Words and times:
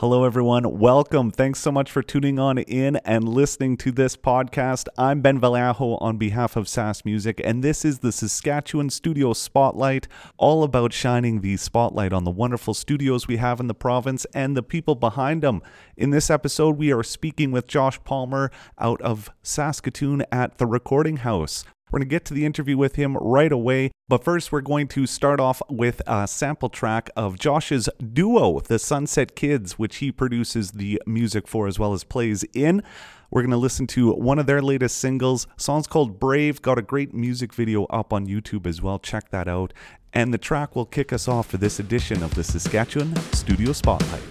Hello, 0.00 0.24
everyone. 0.24 0.78
Welcome. 0.78 1.30
Thanks 1.30 1.60
so 1.60 1.70
much 1.70 1.90
for 1.90 2.02
tuning 2.02 2.38
on 2.38 2.56
in 2.56 2.96
and 3.04 3.28
listening 3.28 3.76
to 3.76 3.92
this 3.92 4.16
podcast. 4.16 4.86
I'm 4.96 5.20
Ben 5.20 5.38
Vallejo 5.38 5.96
on 5.96 6.16
behalf 6.16 6.56
of 6.56 6.64
SaskMusic, 6.64 7.38
and 7.44 7.62
this 7.62 7.84
is 7.84 7.98
the 7.98 8.10
Saskatchewan 8.10 8.88
Studio 8.88 9.34
Spotlight, 9.34 10.08
all 10.38 10.64
about 10.64 10.94
shining 10.94 11.42
the 11.42 11.58
spotlight 11.58 12.14
on 12.14 12.24
the 12.24 12.30
wonderful 12.30 12.72
studios 12.72 13.28
we 13.28 13.36
have 13.36 13.60
in 13.60 13.66
the 13.66 13.74
province 13.74 14.24
and 14.32 14.56
the 14.56 14.62
people 14.62 14.94
behind 14.94 15.42
them. 15.42 15.60
In 15.98 16.08
this 16.08 16.30
episode, 16.30 16.78
we 16.78 16.90
are 16.94 17.02
speaking 17.02 17.52
with 17.52 17.66
Josh 17.66 18.02
Palmer 18.02 18.50
out 18.78 19.02
of 19.02 19.28
Saskatoon 19.42 20.24
at 20.32 20.56
the 20.56 20.66
Recording 20.66 21.18
House. 21.18 21.66
We're 21.90 21.98
going 21.98 22.08
to 22.08 22.14
get 22.14 22.24
to 22.26 22.34
the 22.34 22.46
interview 22.46 22.76
with 22.76 22.96
him 22.96 23.16
right 23.16 23.50
away. 23.50 23.90
But 24.08 24.24
first, 24.24 24.52
we're 24.52 24.60
going 24.60 24.88
to 24.88 25.06
start 25.06 25.40
off 25.40 25.60
with 25.68 26.02
a 26.06 26.26
sample 26.28 26.68
track 26.68 27.10
of 27.16 27.38
Josh's 27.38 27.88
duo, 28.12 28.60
the 28.60 28.78
Sunset 28.78 29.34
Kids, 29.34 29.78
which 29.78 29.96
he 29.96 30.12
produces 30.12 30.72
the 30.72 31.02
music 31.06 31.46
for 31.46 31.66
as 31.66 31.78
well 31.78 31.92
as 31.92 32.04
plays 32.04 32.44
in. 32.54 32.82
We're 33.30 33.42
going 33.42 33.50
to 33.52 33.56
listen 33.56 33.86
to 33.88 34.12
one 34.12 34.38
of 34.38 34.46
their 34.46 34.60
latest 34.60 34.98
singles. 34.98 35.46
Song's 35.56 35.86
called 35.86 36.18
Brave. 36.18 36.62
Got 36.62 36.78
a 36.78 36.82
great 36.82 37.14
music 37.14 37.54
video 37.54 37.84
up 37.84 38.12
on 38.12 38.26
YouTube 38.26 38.66
as 38.66 38.82
well. 38.82 38.98
Check 38.98 39.30
that 39.30 39.46
out. 39.46 39.72
And 40.12 40.34
the 40.34 40.38
track 40.38 40.74
will 40.74 40.86
kick 40.86 41.12
us 41.12 41.28
off 41.28 41.46
for 41.46 41.56
this 41.56 41.78
edition 41.78 42.22
of 42.22 42.34
the 42.34 42.42
Saskatchewan 42.42 43.14
Studio 43.32 43.72
Spotlight. 43.72 44.22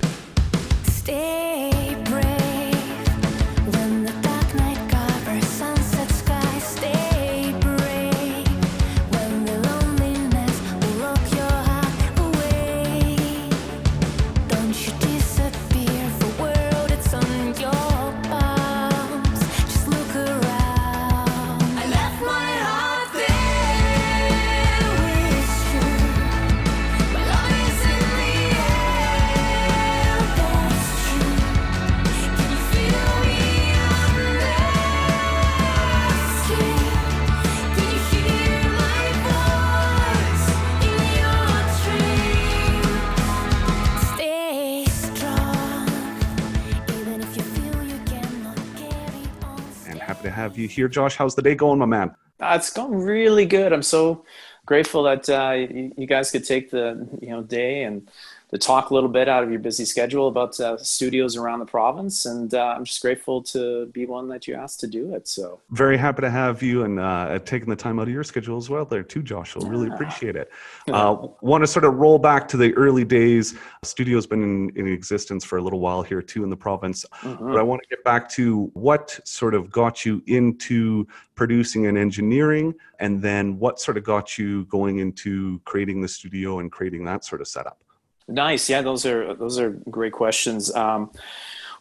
Have 50.10 50.22
to 50.24 50.32
have 50.32 50.58
you 50.58 50.68
here. 50.68 50.88
Josh, 50.88 51.16
how's 51.16 51.36
the 51.36 51.42
day 51.44 51.54
going, 51.54 51.78
my 51.78 51.86
man? 51.86 52.16
Uh, 52.40 52.56
it's 52.56 52.72
going 52.74 52.96
really 52.96 53.46
good. 53.46 53.72
I'm 53.72 53.84
so 53.84 54.26
grateful 54.66 55.04
that 55.04 55.30
uh, 55.30 55.52
you, 55.52 55.94
you, 55.96 56.08
guys 56.08 56.32
could 56.32 56.44
take 56.44 56.72
the 56.72 57.08
you 57.22 57.30
know 57.30 57.44
day 57.44 57.84
and 57.84 58.10
to 58.52 58.58
talk 58.58 58.90
a 58.90 58.94
little 58.94 59.10
bit 59.10 59.30
out 59.30 59.44
of 59.44 59.52
your 59.52 59.60
busy 59.60 59.86
schedule 59.86 60.28
about 60.28 60.60
uh, 60.60 60.76
studios 60.78 61.38
around 61.38 61.60
the 61.60 61.66
province. 61.66 62.26
And 62.26 62.54
uh, 62.54 62.74
I'm 62.76 62.84
just 62.84 63.02
grateful 63.02 63.44
to 63.44 63.86
be 63.88 64.06
one 64.08 64.28
that 64.30 64.48
you 64.48 64.56
asked 64.56 64.80
to 64.80 64.88
do 64.88 65.14
it. 65.14 65.28
So 65.28 65.60
very 65.70 65.98
happy 65.98 66.22
to 66.22 66.32
have 66.32 66.64
you 66.64 66.84
and 66.84 67.00
uh, 67.00 67.38
taking 67.46 67.70
the 67.70 67.76
time 67.76 68.00
out 68.00 68.08
of 68.08 68.14
your 68.14 68.24
schedule 68.24 68.58
as 68.58 68.70
well 68.70 68.86
there 68.86 69.04
too, 69.04 69.22
Josh. 69.22 69.56
We'll 69.56 69.70
really 69.70 69.88
appreciate 69.88 70.36
it. 70.36 70.52
Uh, 70.90 71.28
Want 71.42 71.62
to 71.62 71.68
sort 71.68 71.86
of 71.86 71.96
roll 71.96 72.18
back 72.18 72.48
to 72.48 72.58
the 72.58 72.74
early 72.74 73.06
days. 73.06 73.54
Studio's 73.84 74.26
been 74.26 74.42
in, 74.42 74.70
in 74.76 74.92
existence 74.92 75.44
for 75.44 75.58
a 75.58 75.62
little 75.62 75.80
while 75.80 76.02
here 76.02 76.22
too 76.22 76.44
in 76.44 76.50
the 76.50 76.58
province. 76.58 77.06
Mm-hmm. 77.22 77.52
But 77.52 77.58
I 77.58 77.62
want 77.62 77.82
to 77.84 77.88
get 77.90 78.04
back 78.04 78.28
to 78.32 78.72
what 78.74 79.20
sort 79.24 79.54
of 79.54 79.70
got 79.70 80.04
you 80.06 80.24
into 80.26 81.08
producing 81.36 81.86
and 81.86 81.98
engineering, 81.98 82.74
and 83.00 83.22
then 83.22 83.60
what 83.60 83.80
sort 83.80 83.98
of 83.98 84.04
got 84.04 84.38
you 84.38 84.66
going 84.66 84.98
into 85.00 85.62
creating 85.66 86.02
the 86.02 86.08
studio 86.08 86.60
and 86.60 86.72
creating 86.72 87.06
that 87.06 87.24
sort 87.24 87.40
of 87.40 87.48
setup. 87.48 87.80
Nice. 88.30 88.70
Yeah, 88.70 88.84
those 88.84 89.06
are 89.06 89.34
those 89.34 89.60
are 89.60 89.72
great 89.90 90.14
questions. 90.14 90.74
Um, 90.76 91.12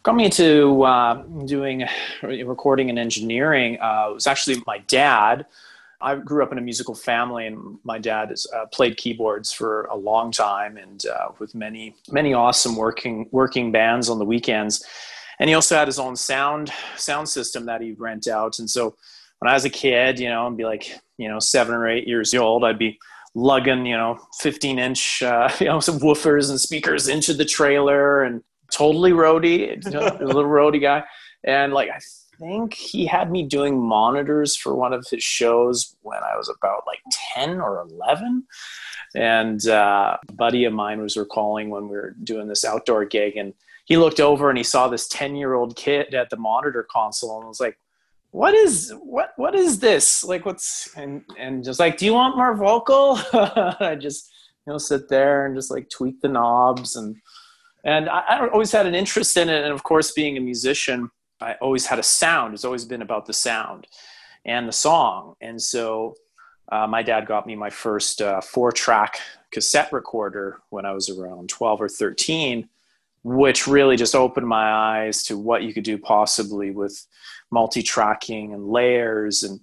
got 0.01 0.15
me 0.15 0.25
into 0.25 0.83
uh, 0.83 1.21
doing 1.45 1.85
recording 2.23 2.89
and 2.89 2.97
engineering 2.97 3.79
uh, 3.79 4.09
was 4.13 4.25
actually 4.25 4.61
my 4.65 4.79
dad. 4.79 5.45
I 6.01 6.15
grew 6.15 6.41
up 6.43 6.51
in 6.51 6.57
a 6.57 6.61
musical 6.61 6.95
family, 6.95 7.45
and 7.45 7.77
my 7.83 7.99
dad 7.99 8.29
has 8.29 8.47
uh, 8.55 8.65
played 8.67 8.97
keyboards 8.97 9.51
for 9.51 9.83
a 9.85 9.95
long 9.95 10.31
time, 10.31 10.77
and 10.77 11.05
uh, 11.05 11.29
with 11.37 11.53
many 11.53 11.95
many 12.09 12.33
awesome 12.33 12.75
working 12.75 13.27
working 13.31 13.71
bands 13.71 14.09
on 14.09 14.17
the 14.17 14.25
weekends. 14.25 14.83
And 15.39 15.49
he 15.49 15.53
also 15.53 15.75
had 15.75 15.87
his 15.87 15.99
own 15.99 16.15
sound 16.15 16.71
sound 16.95 17.29
system 17.29 17.65
that 17.67 17.81
he'd 17.81 17.99
rent 17.99 18.27
out. 18.27 18.57
And 18.57 18.69
so 18.69 18.95
when 19.37 19.51
I 19.51 19.53
was 19.53 19.65
a 19.65 19.69
kid, 19.69 20.19
you 20.19 20.29
know, 20.29 20.47
I'd 20.47 20.57
be 20.57 20.65
like, 20.65 20.99
you 21.17 21.29
know, 21.29 21.39
seven 21.39 21.75
or 21.75 21.87
eight 21.87 22.07
years 22.07 22.33
old, 22.33 22.63
I'd 22.63 22.79
be 22.79 22.97
lugging, 23.39 23.85
you 23.85 23.97
know, 23.97 24.19
15 24.39 24.79
inch, 24.79 25.23
uh, 25.23 25.49
you 25.59 25.67
know, 25.67 25.79
some 25.79 25.99
woofers 25.99 26.49
and 26.49 26.59
speakers 26.59 27.07
into 27.07 27.33
the 27.33 27.45
trailer 27.45 28.23
and 28.23 28.43
totally 28.71 29.11
roadie, 29.11 29.83
you 29.85 29.91
know, 29.91 30.17
a 30.19 30.23
little 30.25 30.43
roadie 30.43 30.81
guy. 30.81 31.03
And 31.43 31.73
like, 31.73 31.89
I 31.89 31.99
think 32.39 32.73
he 32.73 33.05
had 33.05 33.31
me 33.31 33.43
doing 33.43 33.79
monitors 33.79 34.55
for 34.55 34.75
one 34.75 34.93
of 34.93 35.05
his 35.09 35.23
shows 35.23 35.95
when 36.01 36.19
I 36.19 36.35
was 36.35 36.49
about 36.49 36.83
like 36.85 36.99
10 37.33 37.61
or 37.61 37.85
11. 37.89 38.45
And 39.15 39.67
uh, 39.67 40.17
a 40.27 40.33
buddy 40.33 40.65
of 40.65 40.73
mine 40.73 41.01
was 41.01 41.17
recalling 41.17 41.69
when 41.69 41.83
we 41.83 41.95
were 41.95 42.15
doing 42.23 42.47
this 42.47 42.63
outdoor 42.63 43.05
gig 43.05 43.37
and 43.37 43.53
he 43.85 43.97
looked 43.97 44.19
over 44.19 44.49
and 44.49 44.57
he 44.57 44.63
saw 44.63 44.87
this 44.87 45.07
10 45.07 45.35
year 45.35 45.55
old 45.55 45.75
kid 45.75 46.13
at 46.13 46.29
the 46.29 46.37
monitor 46.37 46.85
console 46.91 47.39
and 47.39 47.47
was 47.47 47.59
like, 47.59 47.79
what 48.31 48.53
is 48.53 48.93
what 49.01 49.33
what 49.37 49.55
is 49.55 49.79
this? 49.79 50.23
Like 50.23 50.45
what's 50.45 50.95
and 50.95 51.23
and 51.37 51.63
just 51.63 51.79
like 51.79 51.97
do 51.97 52.05
you 52.05 52.13
want 52.13 52.37
more 52.37 52.55
vocal? 52.55 53.19
I 53.33 53.97
just 53.99 54.31
you 54.65 54.73
know 54.73 54.77
sit 54.77 55.09
there 55.09 55.45
and 55.45 55.55
just 55.55 55.71
like 55.71 55.89
tweak 55.89 56.21
the 56.21 56.27
knobs 56.27 56.95
and 56.95 57.15
and 57.83 58.09
I, 58.09 58.19
I 58.19 58.47
always 58.49 58.71
had 58.71 58.85
an 58.85 58.95
interest 58.95 59.37
in 59.37 59.49
it. 59.49 59.63
And 59.63 59.73
of 59.73 59.83
course 59.83 60.11
being 60.11 60.37
a 60.37 60.41
musician 60.41 61.09
i 61.41 61.53
always 61.61 61.85
had 61.85 61.99
a 61.99 62.03
sound. 62.03 62.53
It's 62.53 62.65
always 62.65 62.85
been 62.85 63.01
about 63.01 63.25
the 63.25 63.33
sound 63.33 63.87
and 64.45 64.67
the 64.67 64.73
song. 64.73 65.35
And 65.41 65.61
so 65.61 66.15
uh, 66.71 66.85
my 66.85 67.01
dad 67.01 67.25
got 67.25 67.47
me 67.47 67.55
my 67.55 67.69
first 67.69 68.21
uh, 68.21 68.41
four 68.41 68.71
track 68.71 69.19
cassette 69.51 69.91
recorder 69.91 70.59
when 70.69 70.85
i 70.85 70.91
was 70.91 71.09
around 71.09 71.49
12 71.49 71.81
or 71.81 71.89
13 71.89 72.69
which 73.23 73.67
really 73.67 73.95
just 73.95 74.15
opened 74.15 74.47
my 74.47 74.71
eyes 74.71 75.23
to 75.23 75.37
what 75.37 75.63
you 75.63 75.73
could 75.73 75.83
do 75.83 75.97
possibly 75.97 76.71
with 76.71 77.05
multi-tracking 77.51 78.53
and 78.53 78.67
layers 78.69 79.43
and 79.43 79.59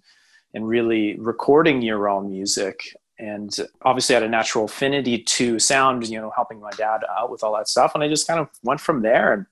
and 0.55 0.67
really 0.67 1.17
recording 1.19 1.83
your 1.83 2.09
own 2.09 2.31
music. 2.31 2.81
And 3.19 3.55
obviously 3.83 4.15
I 4.15 4.21
had 4.21 4.27
a 4.27 4.31
natural 4.31 4.65
affinity 4.65 5.19
to 5.19 5.59
sound 5.59 6.09
you 6.09 6.21
know 6.21 6.33
helping 6.35 6.61
my 6.61 6.71
dad 6.77 7.01
out 7.17 7.31
with 7.31 7.43
all 7.43 7.55
that 7.57 7.69
stuff. 7.69 7.93
And 7.95 8.03
i 8.03 8.09
just 8.09 8.27
kind 8.27 8.41
of 8.41 8.49
went 8.63 8.81
from 8.81 9.03
there. 9.03 9.33
And 9.33 9.47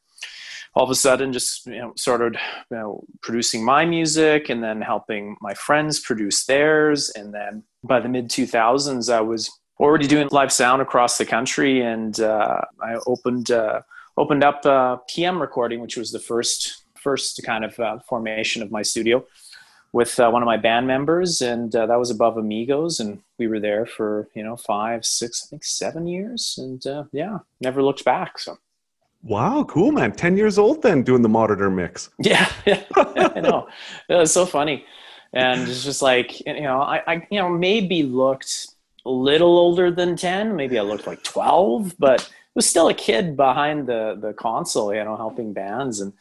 all 0.74 0.84
of 0.84 0.90
a 0.90 0.94
sudden 0.94 1.32
just 1.32 1.66
you 1.66 1.78
know 1.78 1.92
started 1.96 2.36
you 2.70 2.76
know 2.76 3.04
producing 3.22 3.64
my 3.64 3.84
music 3.84 4.48
and 4.48 4.62
then 4.62 4.80
helping 4.80 5.36
my 5.40 5.54
friends 5.54 6.00
produce 6.00 6.44
theirs. 6.44 7.10
And 7.10 7.32
then 7.32 7.62
by 7.82 8.00
the 8.00 8.08
mid 8.08 8.28
2000s 8.28 9.12
i 9.12 9.20
was 9.20 9.50
already 9.80 10.06
doing 10.06 10.28
live 10.30 10.52
sound 10.52 10.80
across 10.80 11.18
the 11.18 11.24
country 11.24 11.80
and 11.80 12.20
uh, 12.20 12.60
i 12.82 12.94
opened 13.06 13.50
uh, 13.50 13.80
opened 14.16 14.44
up 14.44 14.64
uh, 14.66 14.96
pm 15.08 15.40
recording 15.40 15.80
which 15.80 15.96
was 15.96 16.12
the 16.12 16.20
first 16.20 16.84
first 16.94 17.40
kind 17.44 17.64
of 17.64 17.78
uh, 17.78 17.98
formation 18.08 18.62
of 18.62 18.70
my 18.70 18.82
studio 18.82 19.24
with 19.94 20.18
uh, 20.18 20.28
one 20.28 20.42
of 20.42 20.46
my 20.46 20.56
band 20.56 20.88
members, 20.88 21.40
and 21.40 21.74
uh, 21.76 21.86
that 21.86 21.98
was 21.98 22.10
above 22.10 22.36
Amigos, 22.36 22.98
and 22.98 23.20
we 23.38 23.46
were 23.46 23.60
there 23.60 23.86
for 23.86 24.28
you 24.34 24.42
know 24.42 24.56
five, 24.56 25.06
six, 25.06 25.44
I 25.44 25.48
think 25.48 25.64
seven 25.64 26.06
years, 26.06 26.56
and 26.58 26.84
uh, 26.84 27.04
yeah, 27.12 27.38
never 27.60 27.80
looked 27.80 28.04
back. 28.04 28.38
So. 28.40 28.58
Wow, 29.22 29.64
cool, 29.64 29.92
man! 29.92 30.10
Ten 30.12 30.36
years 30.36 30.58
old 30.58 30.82
then, 30.82 31.02
doing 31.04 31.22
the 31.22 31.28
monitor 31.28 31.70
mix. 31.70 32.10
Yeah, 32.18 32.50
yeah 32.66 32.82
I 32.96 33.40
know. 33.40 33.68
It 34.08 34.16
was 34.16 34.32
so 34.32 34.44
funny, 34.44 34.84
and 35.32 35.62
it's 35.68 35.84
just 35.84 36.02
like 36.02 36.44
you 36.44 36.62
know, 36.62 36.82
I, 36.82 37.00
I 37.06 37.26
you 37.30 37.38
know 37.38 37.48
maybe 37.48 38.02
looked 38.02 38.73
little 39.10 39.58
older 39.58 39.90
than 39.90 40.16
ten. 40.16 40.56
Maybe 40.56 40.78
I 40.78 40.82
looked 40.82 41.06
like 41.06 41.22
twelve, 41.22 41.94
but 41.98 42.30
was 42.54 42.66
still 42.66 42.88
a 42.88 42.94
kid 42.94 43.36
behind 43.36 43.86
the 43.86 44.16
the 44.20 44.32
console, 44.34 44.94
you 44.94 45.04
know, 45.04 45.16
helping 45.16 45.52
bands 45.52 46.00
and 46.00 46.12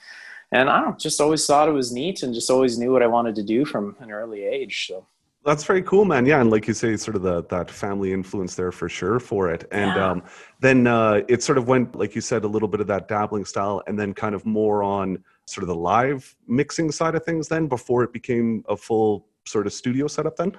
and 0.53 0.69
I 0.69 0.81
don't 0.81 0.99
just 0.99 1.19
always 1.19 1.45
thought 1.45 1.67
it 1.67 1.71
was 1.71 1.91
neat 1.91 2.21
and 2.21 2.33
just 2.33 2.49
always 2.51 2.77
knew 2.77 2.91
what 2.91 3.01
I 3.01 3.07
wanted 3.07 3.33
to 3.35 3.43
do 3.43 3.65
from 3.65 3.95
an 3.99 4.11
early 4.11 4.43
age. 4.43 4.85
So 4.87 5.07
that's 5.43 5.63
very 5.63 5.81
cool, 5.81 6.05
man. 6.05 6.27
Yeah, 6.27 6.39
and 6.39 6.51
like 6.51 6.67
you 6.67 6.75
say, 6.75 6.95
sort 6.95 7.15
of 7.15 7.23
the 7.23 7.43
that 7.45 7.71
family 7.71 8.13
influence 8.13 8.55
there 8.55 8.71
for 8.71 8.87
sure 8.87 9.19
for 9.19 9.49
it. 9.49 9.67
And 9.71 9.95
yeah. 9.95 10.11
um, 10.11 10.23
then 10.59 10.85
uh, 10.85 11.21
it 11.27 11.41
sort 11.41 11.57
of 11.57 11.67
went, 11.67 11.95
like 11.95 12.13
you 12.13 12.21
said, 12.21 12.43
a 12.43 12.47
little 12.47 12.67
bit 12.67 12.81
of 12.81 12.87
that 12.87 13.07
dabbling 13.07 13.45
style, 13.45 13.81
and 13.87 13.99
then 13.99 14.13
kind 14.13 14.35
of 14.35 14.45
more 14.45 14.83
on 14.83 15.23
sort 15.45 15.63
of 15.63 15.67
the 15.67 15.75
live 15.75 16.35
mixing 16.47 16.91
side 16.91 17.15
of 17.15 17.25
things. 17.25 17.47
Then 17.47 17.67
before 17.67 18.03
it 18.03 18.13
became 18.13 18.63
a 18.69 18.77
full 18.77 19.25
sort 19.45 19.65
of 19.65 19.73
studio 19.73 20.07
setup. 20.07 20.37
Then 20.37 20.53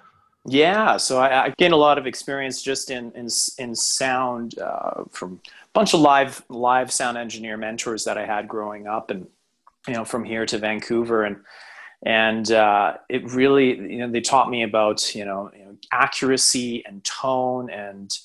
Yeah, 0.46 0.98
so 0.98 1.18
I, 1.18 1.46
I 1.46 1.54
gained 1.56 1.72
a 1.72 1.78
lot 1.78 1.96
of 1.96 2.06
experience 2.06 2.60
just 2.60 2.90
in 2.90 3.10
in, 3.12 3.28
in 3.58 3.74
sound 3.74 4.58
uh, 4.58 5.04
from 5.10 5.40
a 5.46 5.50
bunch 5.72 5.94
of 5.94 6.00
live 6.00 6.44
live 6.50 6.92
sound 6.92 7.16
engineer 7.16 7.56
mentors 7.56 8.04
that 8.04 8.18
I 8.18 8.26
had 8.26 8.46
growing 8.46 8.86
up, 8.86 9.10
and 9.10 9.26
you 9.88 9.94
know 9.94 10.04
from 10.04 10.22
here 10.22 10.44
to 10.44 10.58
Vancouver, 10.58 11.24
and 11.24 11.36
and 12.04 12.52
uh, 12.52 12.94
it 13.08 13.24
really 13.32 13.68
you 13.68 13.98
know 13.98 14.10
they 14.10 14.20
taught 14.20 14.50
me 14.50 14.62
about 14.62 15.14
you 15.14 15.24
know, 15.24 15.50
you 15.56 15.64
know 15.64 15.76
accuracy 15.92 16.84
and 16.84 17.02
tone 17.04 17.70
and 17.70 18.18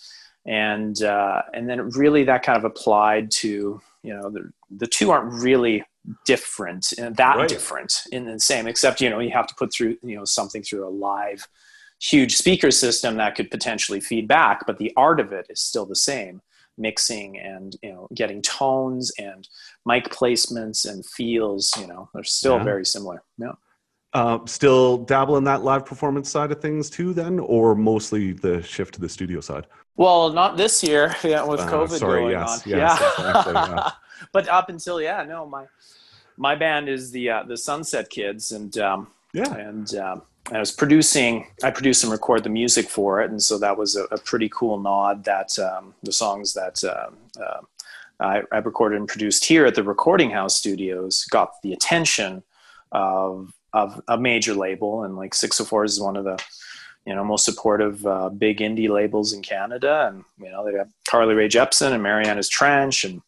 and 0.45 1.01
uh, 1.03 1.43
and 1.53 1.69
then 1.69 1.89
really 1.91 2.25
that 2.25 2.43
kind 2.43 2.57
of 2.57 2.65
applied 2.65 3.31
to 3.31 3.81
you 4.03 4.13
know 4.13 4.29
the 4.29 4.51
the 4.71 4.87
two 4.87 5.09
aren't 5.09 5.31
really 5.41 5.85
different 6.25 6.91
and 6.97 7.15
that 7.15 7.37
right. 7.37 7.49
different 7.49 8.01
in 8.11 8.25
the 8.25 8.39
same 8.39 8.67
except 8.67 8.99
you 8.99 9.09
know 9.09 9.19
you 9.19 9.29
have 9.29 9.45
to 9.45 9.53
put 9.55 9.71
through 9.71 9.97
you 10.01 10.15
know 10.15 10.25
something 10.25 10.63
through 10.63 10.87
a 10.87 10.89
live 10.89 11.47
huge 11.99 12.35
speaker 12.35 12.71
system 12.71 13.17
that 13.17 13.35
could 13.35 13.51
potentially 13.51 13.99
feed 13.99 14.27
back 14.27 14.65
but 14.65 14.77
the 14.77 14.91
art 14.95 15.19
of 15.19 15.31
it 15.31 15.45
is 15.49 15.59
still 15.59 15.85
the 15.85 15.95
same. 15.95 16.41
Mixing 16.77 17.37
and 17.37 17.75
you 17.83 17.91
know 17.91 18.07
getting 18.13 18.41
tones 18.41 19.11
and 19.19 19.45
mic 19.85 20.05
placements 20.05 20.89
and 20.89 21.05
feels 21.05 21.73
you 21.77 21.87
know 21.87 22.09
they're 22.13 22.23
still 22.23 22.55
yeah. 22.55 22.63
very 22.63 22.85
similar. 22.85 23.21
Yeah. 23.37 23.51
Uh, 24.13 24.39
still 24.45 24.97
dabble 24.99 25.35
in 25.35 25.43
that 25.43 25.61
live 25.61 25.85
performance 25.85 26.31
side 26.31 26.53
of 26.53 26.61
things 26.61 26.89
too 26.89 27.13
then 27.13 27.37
or 27.39 27.75
mostly 27.75 28.31
the 28.31 28.63
shift 28.63 28.93
to 28.93 29.01
the 29.01 29.09
studio 29.09 29.41
side? 29.41 29.67
Well 29.97 30.31
not 30.31 30.55
this 30.55 30.81
year. 30.81 31.13
Yeah 31.23 31.43
with 31.43 31.59
uh, 31.59 31.69
covid 31.69 31.99
sorry, 31.99 32.21
going 32.21 32.31
yes, 32.31 32.65
on. 32.65 32.69
yes, 32.69 33.01
yeah, 33.01 33.27
exactly, 33.27 33.53
yeah. 33.53 33.91
but 34.31 34.47
up 34.47 34.69
until 34.69 35.01
yeah 35.01 35.23
no 35.23 35.45
my 35.45 35.65
my 36.37 36.55
band 36.55 36.87
is 36.87 37.11
the 37.11 37.29
uh, 37.29 37.43
the 37.43 37.57
sunset 37.57 38.09
kids 38.09 38.53
and 38.53 38.77
um, 38.77 39.07
yeah. 39.33 39.53
and 39.53 39.93
um, 39.95 40.21
I 40.51 40.59
was 40.59 40.71
producing, 40.71 41.47
I 41.63 41.71
produce 41.71 42.03
and 42.03 42.11
record 42.11 42.43
the 42.43 42.49
music 42.49 42.89
for 42.89 43.21
it, 43.21 43.29
and 43.29 43.41
so 43.41 43.57
that 43.59 43.77
was 43.77 43.95
a, 43.95 44.03
a 44.05 44.17
pretty 44.17 44.49
cool 44.49 44.79
nod 44.79 45.23
that 45.25 45.57
um, 45.59 45.93
the 46.03 46.11
songs 46.11 46.53
that 46.53 46.83
uh, 46.83 47.09
uh, 47.41 47.61
I, 48.19 48.41
I, 48.51 48.57
recorded 48.57 48.97
and 48.97 49.07
produced 49.07 49.45
here 49.45 49.65
at 49.65 49.75
the 49.75 49.83
Recording 49.83 50.31
House 50.31 50.55
Studios 50.55 51.25
got 51.25 51.61
the 51.61 51.73
attention 51.73 52.43
of 52.91 53.53
of 53.73 54.01
a 54.07 54.17
major 54.17 54.53
label, 54.53 55.03
and 55.03 55.15
like 55.15 55.35
604 55.35 55.83
is 55.83 56.01
one 56.01 56.17
of 56.17 56.25
the 56.25 56.43
you 57.05 57.13
know 57.13 57.23
most 57.23 57.45
supportive 57.45 58.05
uh, 58.05 58.29
big 58.29 58.59
indie 58.59 58.89
labels 58.89 59.33
in 59.33 59.41
Canada, 59.41 60.11
and 60.11 60.23
you 60.39 60.51
know 60.51 60.65
they 60.65 60.77
have 60.77 60.89
Carly 61.07 61.35
Rae 61.35 61.47
Jepsen 61.47 61.91
and 61.91 62.03
Marianas 62.03 62.49
Trench 62.49 63.03
and 63.03 63.21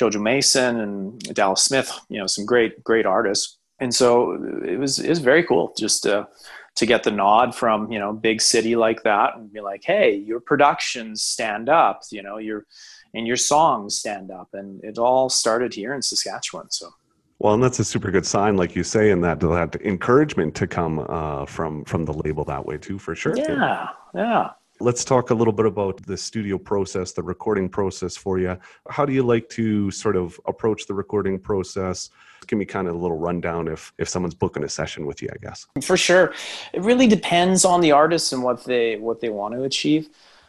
Jojo 0.00 0.20
Mason 0.20 0.80
and 0.80 1.18
Dallas 1.34 1.62
Smith, 1.62 1.92
you 2.08 2.18
know 2.18 2.26
some 2.26 2.46
great 2.46 2.82
great 2.82 3.06
artists. 3.06 3.58
And 3.78 3.92
so 3.92 4.34
it 4.64 4.78
was 4.78 4.98
it 4.98 5.08
was 5.08 5.18
very 5.18 5.42
cool 5.42 5.74
just 5.76 6.04
to 6.04 6.28
to 6.74 6.86
get 6.86 7.02
the 7.02 7.10
nod 7.10 7.54
from 7.54 7.92
you 7.92 7.98
know 7.98 8.12
big 8.12 8.40
city 8.40 8.76
like 8.76 9.02
that 9.02 9.36
and 9.36 9.52
be 9.52 9.60
like 9.60 9.84
hey 9.84 10.14
your 10.14 10.40
productions 10.40 11.22
stand 11.22 11.68
up 11.68 12.00
you 12.10 12.22
know 12.22 12.38
your 12.38 12.66
and 13.14 13.26
your 13.26 13.36
songs 13.36 13.96
stand 13.96 14.30
up. 14.30 14.48
And 14.52 14.82
it 14.82 14.98
all 14.98 15.28
started 15.28 15.74
here 15.74 15.94
in 15.94 16.02
saskatchewan 16.02 16.70
so. 16.70 16.90
Well 17.38 17.54
and 17.54 17.62
that's 17.62 17.80
a 17.80 17.84
super 17.84 18.12
good 18.12 18.24
sign 18.24 18.56
like 18.56 18.76
you 18.76 18.84
say 18.84 19.10
and 19.10 19.22
that 19.24 19.40
that 19.40 19.76
encouragement 19.82 20.54
to 20.56 20.66
come 20.68 21.04
uh, 21.08 21.44
from 21.44 21.84
from 21.84 22.04
the 22.04 22.12
label 22.12 22.44
that 22.44 22.64
way 22.64 22.78
too 22.78 22.98
for 22.98 23.14
sure. 23.16 23.36
Yeah 23.36 23.88
yeah. 24.14 24.50
Let's 24.78 25.04
talk 25.04 25.30
a 25.30 25.34
little 25.34 25.52
bit 25.52 25.66
about 25.66 26.04
the 26.06 26.16
studio 26.16 26.56
process 26.56 27.12
the 27.12 27.22
recording 27.22 27.68
process 27.68 28.16
for 28.16 28.38
you 28.38 28.56
how 28.88 29.04
do 29.04 29.12
you 29.12 29.24
like 29.24 29.48
to 29.50 29.90
sort 29.90 30.16
of 30.16 30.40
approach 30.46 30.86
the 30.86 30.94
recording 30.94 31.38
process 31.38 32.10
give 32.46 32.58
me 32.58 32.64
kind 32.64 32.88
of 32.88 32.94
a 32.94 32.98
little 32.98 33.18
rundown 33.18 33.68
if 33.68 33.92
if 33.98 34.08
someone's 34.08 34.34
booking 34.34 34.64
a 34.64 34.68
session 34.68 35.06
with 35.06 35.22
you 35.22 35.28
i 35.32 35.38
guess. 35.38 35.66
For 35.82 35.96
sure. 35.96 36.34
It 36.72 36.82
really 36.82 37.06
depends 37.06 37.64
on 37.64 37.80
the 37.80 37.92
artist 37.92 38.32
and 38.32 38.42
what 38.42 38.64
they 38.64 38.96
what 38.96 39.20
they 39.20 39.28
want 39.28 39.54
to 39.54 39.62
achieve. 39.64 40.08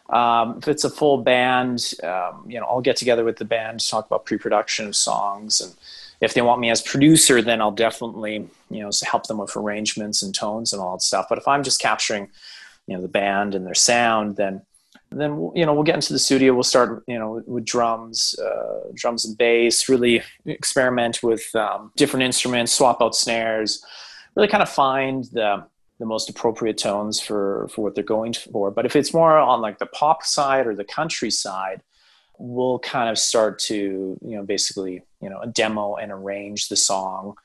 Um, 0.10 0.58
if 0.58 0.68
it's 0.68 0.84
a 0.84 0.90
full 0.90 1.20
band 1.20 1.94
um, 2.04 2.46
you 2.48 2.60
know 2.60 2.66
i'll 2.66 2.82
get 2.82 2.98
together 2.98 3.24
with 3.24 3.38
the 3.38 3.46
band 3.46 3.80
to 3.80 3.90
talk 3.90 4.06
about 4.06 4.26
pre-production 4.26 4.88
of 4.88 4.96
songs 4.98 5.62
and 5.62 5.74
if 6.20 6.34
they 6.34 6.42
want 6.42 6.60
me 6.60 6.70
as 6.70 6.82
producer 6.82 7.42
then 7.42 7.62
i'll 7.62 7.72
definitely 7.72 8.50
you 8.70 8.82
know 8.82 8.92
help 9.04 9.28
them 9.28 9.38
with 9.38 9.56
arrangements 9.56 10.22
and 10.22 10.36
tones 10.36 10.74
and 10.74 10.82
all 10.82 10.98
that 10.98 11.02
stuff. 11.02 11.28
But 11.30 11.38
if 11.38 11.48
i'm 11.48 11.64
just 11.64 11.80
capturing 11.80 12.30
you 12.86 12.96
know 12.96 13.02
the 13.02 13.08
band 13.08 13.56
and 13.56 13.66
their 13.66 13.74
sound 13.74 14.36
then 14.36 14.62
then 15.20 15.52
you 15.56 15.66
know 15.66 15.74
we'll 15.74 15.84
get 15.84 15.96
into 15.96 16.14
the 16.14 16.20
studio. 16.20 16.54
We'll 16.54 16.64
start 16.64 17.04
you 17.08 17.18
know 17.18 17.42
with 17.46 17.66
drums 17.66 18.36
uh, 18.40 18.90
drums 18.94 19.26
and 19.26 19.38
bass 19.38 19.90
really 19.90 20.22
experiment 20.46 21.22
with 21.24 21.44
um, 21.56 21.92
different 21.96 22.24
instruments 22.24 22.74
swap 22.74 23.02
out 23.02 23.16
snares 23.16 23.84
really 24.36 24.48
kind 24.48 24.64
of 24.64 24.70
find 24.70 25.26
the 25.26 25.66
the 26.00 26.06
most 26.06 26.30
appropriate 26.30 26.78
tones 26.78 27.20
for 27.20 27.68
for 27.70 27.82
what 27.84 27.96
they're 27.96 28.04
going 28.04 28.34
for. 28.34 28.72
But 28.72 28.86
if 28.86 28.96
it's 28.96 29.14
more 29.14 29.38
on 29.38 29.62
like 29.62 29.80
the 29.80 29.86
pop 29.88 30.24
side 30.24 30.68
or 30.68 30.76
the 30.76 30.84
country 30.84 31.32
side 31.32 31.82
we'll 32.40 32.80
kind 32.80 33.10
of 33.10 33.18
start 33.18 33.60
to 33.60 34.18
you 34.22 34.36
know 34.36 34.44
basically 34.44 35.04
you 35.22 35.30
know 35.30 35.42
demo 35.54 35.96
and 35.96 36.12
arrange 36.12 36.68
the 36.68 36.76
song. 36.76 37.36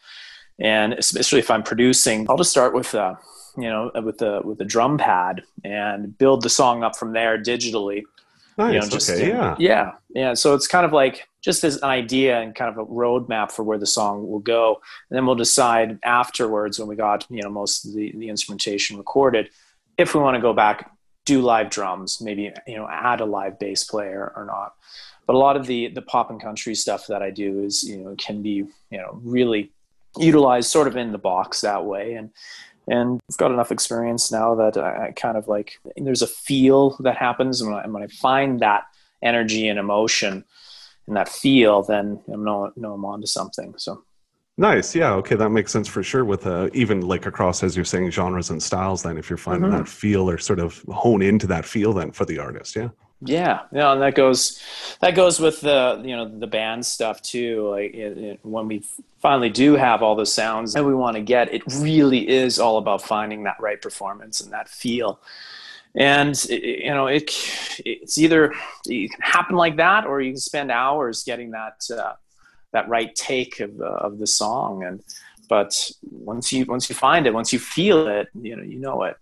And 0.61 0.95
especially 0.95 1.39
if 1.39 1.53
i'm 1.53 1.63
producing 1.63 2.27
i'll 2.29 2.37
just 2.37 2.51
start 2.51 2.75
with 2.75 2.93
uh, 2.93 3.15
you 3.57 3.69
know, 3.69 3.91
with 4.03 4.19
the 4.19 4.41
with 4.45 4.59
the 4.59 4.65
drum 4.65 4.99
pad 4.99 5.43
and 5.65 6.17
build 6.19 6.43
the 6.43 6.51
song 6.51 6.83
up 6.83 6.97
from 6.97 7.13
there 7.13 7.39
digitally. 7.39 8.03
Nice. 8.57 8.75
You 8.75 8.81
know, 8.81 8.89
just 8.89 9.11
okay. 9.11 9.29
yeah. 9.29 9.55
Yeah. 9.59 9.93
Yeah. 10.11 10.35
So 10.35 10.55
it's 10.55 10.67
kind 10.67 10.85
of 10.85 10.93
like 10.93 11.29
just 11.41 11.63
as 11.63 11.77
an 11.77 11.85
idea 11.85 12.41
and 12.41 12.55
kind 12.55 12.69
of 12.69 12.79
a 12.79 12.87
roadmap 12.91 13.53
for 13.53 13.63
where 13.63 13.79
the 13.79 13.87
song 13.87 14.29
will 14.29 14.41
go. 14.41 14.81
And 15.09 15.17
then 15.17 15.27
we'll 15.27 15.37
decide 15.37 16.01
afterwards 16.03 16.79
when 16.79 16.89
we 16.89 16.97
got, 16.97 17.25
you 17.31 17.43
know, 17.43 17.51
most 17.51 17.85
of 17.85 17.95
the, 17.95 18.13
the 18.17 18.29
instrumentation 18.29 18.97
recorded, 18.97 19.51
if 19.97 20.13
we 20.13 20.21
want 20.21 20.35
to 20.35 20.41
go 20.41 20.53
back, 20.53 20.91
do 21.25 21.41
live 21.41 21.71
drums, 21.71 22.21
maybe, 22.21 22.53
you 22.67 22.77
know, 22.77 22.89
add 22.91 23.21
a 23.21 23.25
live 23.25 23.61
bass 23.61 23.85
player 23.85 24.33
or 24.35 24.45
not. 24.45 24.75
But 25.27 25.37
a 25.37 25.39
lot 25.39 25.57
of 25.57 25.67
the 25.67 25.89
the 25.89 26.03
pop 26.03 26.31
and 26.31 26.41
country 26.41 26.75
stuff 26.75 27.07
that 27.09 27.23
I 27.23 27.31
do 27.31 27.63
is, 27.63 27.85
you 27.85 27.99
know, 27.99 28.17
can 28.17 28.43
be, 28.43 28.65
you 28.91 28.99
know, 28.99 29.21
really 29.23 29.71
utilized 30.17 30.71
sort 30.71 30.89
of 30.89 30.97
in 30.97 31.13
the 31.13 31.19
box 31.19 31.61
that 31.61 31.85
way. 31.85 32.15
And 32.15 32.31
and 32.89 33.21
I've 33.31 33.37
got 33.37 33.51
enough 33.51 33.73
experience 33.73 34.33
now 34.33 34.55
that 34.57 34.77
I, 34.77 35.13
kind 35.13 35.37
of 35.37 35.49
like 35.49 35.79
there's 35.97 36.23
a 36.23 36.27
feel 36.27 36.97
that 37.01 37.17
happens 37.17 37.63
when 37.63 37.75
I, 37.75 37.87
when 37.87 38.03
I 38.03 38.07
find 38.07 38.61
that 38.61 38.85
energy 39.23 39.69
and 39.69 39.79
emotion 39.79 40.45
and 41.07 41.17
that 41.17 41.29
feel, 41.29 41.83
then 41.83 42.21
I 42.33 42.37
know, 42.37 42.73
know 42.77 42.95
I'm 42.95 43.05
onto 43.05 43.27
something. 43.27 43.75
So 43.77 44.05
Nice. 44.59 44.93
Yeah. 44.93 45.13
Okay. 45.15 45.37
That 45.37 45.51
makes 45.51 45.71
sense 45.71 45.87
for 45.87 46.03
sure. 46.03 46.25
With 46.25 46.45
uh, 46.45 46.69
even 46.73 47.03
like 47.03 47.27
across, 47.27 47.63
as 47.63 47.77
you're 47.77 47.85
saying, 47.85 48.11
genres 48.11 48.51
and 48.51 48.61
styles, 48.61 49.05
then 49.05 49.17
if 49.17 49.31
you're 49.31 49.37
finding 49.37 49.71
mm-hmm. 49.71 49.79
that 49.79 49.89
feel 49.89 50.29
or 50.29 50.37
sort 50.37 50.59
of 50.59 50.83
hone 50.91 51.23
into 51.23 51.47
that 51.47 51.65
feel, 51.65 51.93
then 51.93 52.11
for 52.11 52.25
the 52.25 52.41
artist. 52.41 52.75
Yeah. 52.75 52.89
Yeah, 53.21 53.63
yeah, 53.73 53.93
and 53.93 54.03
that 54.03 54.15
goes 54.15 54.61
that 55.01 55.17
goes 55.17 55.41
with 55.41 55.61
the 55.61 56.01
you 56.05 56.15
know 56.15 56.29
the 56.29 56.47
band 56.47 56.87
stuff 56.87 57.21
too. 57.21 57.69
Like 57.69 57.93
it, 57.93 58.17
it, 58.17 58.41
when 58.43 58.69
we 58.69 58.85
finally 59.21 59.51
do 59.51 59.75
have 59.75 60.03
all 60.03 60.15
the 60.15 60.25
sounds 60.27 60.73
that 60.75 60.85
we 60.85 60.95
want 60.95 61.17
to 61.17 61.23
get, 61.23 61.53
it 61.53 61.63
really 61.79 62.29
is 62.29 62.61
all 62.61 62.79
about 62.79 63.03
finding 63.03 63.43
that 63.43 63.57
right 63.59 63.83
performance 63.83 64.41
and 64.41 64.53
that 64.53 64.69
feel. 64.69 65.21
And 65.97 66.37
it, 66.49 66.85
you 66.85 66.91
know, 66.91 67.09
it 67.09 67.33
it's 67.85 68.19
either 68.19 68.55
it 68.87 69.11
can 69.11 69.21
happen 69.21 69.57
like 69.57 69.77
that, 69.79 70.07
or 70.07 70.21
you 70.21 70.33
can 70.33 70.41
spend 70.41 70.71
hours 70.71 71.25
getting 71.25 71.51
that 71.51 71.83
uh, 71.91 72.13
that 72.73 72.89
right 72.89 73.13
take 73.17 73.59
of 73.59 73.81
uh, 73.81 73.85
of 73.85 74.19
the 74.21 74.29
song. 74.29 74.85
And 74.85 75.03
but 75.49 75.91
once 76.09 76.53
you 76.53 76.67
once 76.67 76.89
you 76.89 76.95
find 76.95 77.27
it, 77.27 77.35
once 77.35 77.53
you 77.53 77.59
feel 77.59 78.07
it, 78.07 78.29
you 78.41 78.55
know, 78.55 78.63
you 78.63 78.79
know 78.79 79.03
it. 79.03 79.17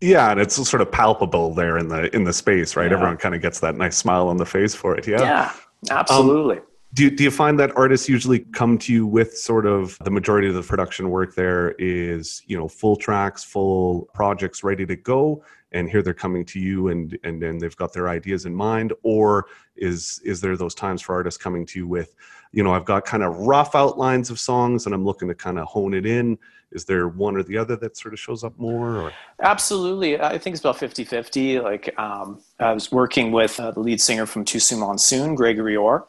Yeah, 0.00 0.30
and 0.30 0.40
it's 0.40 0.54
sort 0.68 0.80
of 0.80 0.92
palpable 0.92 1.54
there 1.54 1.76
in 1.76 1.88
the 1.88 2.14
in 2.14 2.24
the 2.24 2.32
space, 2.32 2.76
right? 2.76 2.90
Yeah. 2.90 2.96
Everyone 2.96 3.16
kind 3.16 3.34
of 3.34 3.42
gets 3.42 3.60
that 3.60 3.76
nice 3.76 3.96
smile 3.96 4.28
on 4.28 4.36
the 4.36 4.46
face 4.46 4.74
for 4.74 4.96
it. 4.96 5.06
Yeah. 5.06 5.20
Yeah, 5.20 5.52
absolutely. 5.90 6.58
Um, 6.58 6.62
do 6.94 7.04
you, 7.04 7.10
do 7.10 7.22
you 7.22 7.30
find 7.30 7.58
that 7.60 7.76
artists 7.76 8.08
usually 8.08 8.40
come 8.40 8.78
to 8.78 8.92
you 8.92 9.06
with 9.06 9.36
sort 9.36 9.66
of 9.66 9.98
the 10.04 10.10
majority 10.10 10.48
of 10.48 10.54
the 10.54 10.62
production 10.62 11.10
work 11.10 11.34
there 11.34 11.72
is 11.78 12.42
you 12.46 12.56
know 12.56 12.66
full 12.66 12.96
tracks 12.96 13.44
full 13.44 14.08
projects 14.14 14.64
ready 14.64 14.86
to 14.86 14.96
go 14.96 15.42
and 15.72 15.88
here 15.88 16.02
they're 16.02 16.14
coming 16.14 16.44
to 16.44 16.58
you 16.58 16.88
and 16.88 17.18
and 17.24 17.42
then 17.42 17.58
they've 17.58 17.76
got 17.76 17.92
their 17.92 18.08
ideas 18.08 18.46
in 18.46 18.54
mind 18.54 18.92
or 19.02 19.46
is 19.76 20.20
is 20.24 20.40
there 20.40 20.56
those 20.56 20.74
times 20.74 21.02
for 21.02 21.14
artists 21.14 21.42
coming 21.42 21.66
to 21.66 21.78
you 21.78 21.86
with 21.86 22.14
you 22.52 22.62
know 22.62 22.72
i've 22.72 22.84
got 22.84 23.04
kind 23.04 23.22
of 23.22 23.36
rough 23.36 23.74
outlines 23.74 24.30
of 24.30 24.38
songs 24.38 24.86
and 24.86 24.94
i'm 24.94 25.04
looking 25.04 25.28
to 25.28 25.34
kind 25.34 25.58
of 25.58 25.66
hone 25.66 25.94
it 25.94 26.06
in. 26.06 26.38
Is 26.70 26.84
there 26.84 27.08
one 27.08 27.34
or 27.34 27.42
the 27.42 27.56
other 27.56 27.76
that 27.76 27.96
sort 27.96 28.12
of 28.12 28.20
shows 28.20 28.44
up 28.44 28.52
more 28.58 28.98
or? 28.98 29.12
absolutely. 29.40 30.20
I 30.20 30.36
think 30.36 30.52
it's 30.52 30.60
about 30.60 30.76
50-50 30.76 31.62
like 31.62 31.98
um, 31.98 32.40
i 32.60 32.72
was 32.72 32.92
working 32.92 33.32
with 33.32 33.58
uh, 33.58 33.70
the 33.70 33.80
lead 33.80 34.00
singer 34.00 34.26
from 34.26 34.44
Too 34.44 34.60
Soon 34.60 34.80
Monsoon 34.80 35.34
gregory 35.34 35.76
orr 35.76 36.06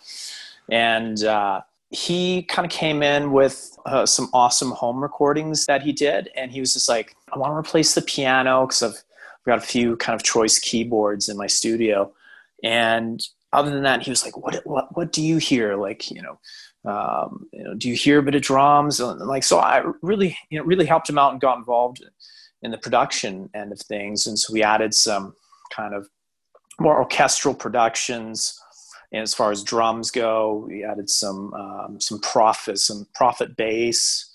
and 0.70 1.24
uh, 1.24 1.62
he 1.92 2.44
kind 2.44 2.66
of 2.66 2.72
came 2.72 3.02
in 3.02 3.32
with 3.32 3.78
uh, 3.86 4.06
some 4.06 4.30
awesome 4.34 4.72
home 4.72 5.02
recordings 5.02 5.66
that 5.66 5.82
he 5.82 5.92
did 5.92 6.30
and 6.36 6.52
he 6.52 6.60
was 6.60 6.74
just 6.74 6.90
like 6.90 7.16
i 7.34 7.38
want 7.38 7.52
to 7.52 7.58
replace 7.58 7.96
the 7.96 8.02
piano 8.02 8.66
because 8.66 8.84
i've 8.84 9.04
got 9.46 9.58
a 9.58 9.62
few 9.62 9.96
kind 9.98 10.16
of 10.16 10.24
choice 10.24 10.60
keyboards 10.60 11.30
in 11.30 11.38
my 11.38 11.48
studio 11.48 12.12
and 12.64 13.22
other 13.52 13.72
than 13.72 13.84
that 13.84 14.02
he 14.02 14.10
was 14.10 14.24
like 14.24 14.38
what 14.38 14.62
what, 14.66 14.96
what 14.96 15.12
do 15.12 15.22
you 15.22 15.38
hear 15.38 15.76
like 15.76 16.12
you 16.12 16.22
know 16.22 16.38
um, 16.86 17.48
you 17.52 17.64
know, 17.64 17.74
do 17.74 17.90
you 17.90 17.96
hear 17.96 18.20
a 18.20 18.24
bit 18.24 18.36
of 18.36 18.42
drums? 18.42 19.00
And 19.00 19.20
like, 19.22 19.44
so 19.44 19.60
I 19.60 19.84
really, 20.02 20.38
you 20.50 20.58
know, 20.58 20.66
really 20.66 20.86
helped 20.86 21.10
him 21.10 21.18
out 21.18 21.34
and 21.34 21.42
got 21.42 21.58
involved 21.58 22.04
in 22.62 22.72
the 22.72 22.78
production 22.78 23.50
end 23.54 23.72
of 23.72 23.80
things, 23.80 24.28
and 24.28 24.38
so 24.38 24.54
we 24.54 24.64
added 24.64 24.94
some 24.94 25.34
kind 25.72 25.94
of 25.94 26.08
more 26.80 26.98
orchestral 26.98 27.54
productions. 27.54 28.60
And 29.12 29.24
as 29.24 29.34
far 29.34 29.52
as 29.52 29.64
drums 29.64 30.12
go, 30.12 30.66
we 30.68 30.84
added 30.84 31.10
some 31.10 31.54
um, 31.54 32.00
some 32.00 32.20
Prophet, 32.20 32.80
some 32.80 33.08
Prophet 33.14 33.56
bass, 33.56 34.30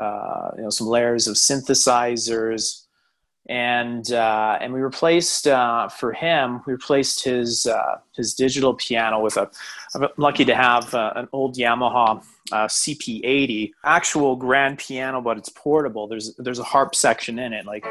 uh, 0.00 0.50
you 0.56 0.62
know, 0.62 0.70
some 0.70 0.86
layers 0.86 1.26
of 1.26 1.36
synthesizers, 1.36 2.83
and 3.46 4.10
uh, 4.12 4.58
and 4.60 4.72
we 4.72 4.80
replaced 4.80 5.46
uh, 5.46 5.88
for 5.88 6.12
him. 6.12 6.62
We 6.66 6.72
replaced 6.72 7.24
his 7.24 7.66
uh, 7.66 7.98
his 8.16 8.34
digital 8.34 8.74
piano 8.74 9.20
with 9.20 9.36
a. 9.36 9.50
I'm 9.94 10.08
lucky 10.16 10.44
to 10.46 10.54
have 10.54 10.94
uh, 10.94 11.12
an 11.16 11.28
old 11.32 11.56
Yamaha 11.56 12.24
uh, 12.52 12.66
CP80, 12.66 13.72
actual 13.84 14.36
grand 14.36 14.78
piano, 14.78 15.20
but 15.20 15.36
it's 15.36 15.50
portable. 15.50 16.06
There's 16.08 16.34
there's 16.36 16.58
a 16.58 16.64
harp 16.64 16.94
section 16.94 17.38
in 17.38 17.52
it, 17.52 17.66
like. 17.66 17.84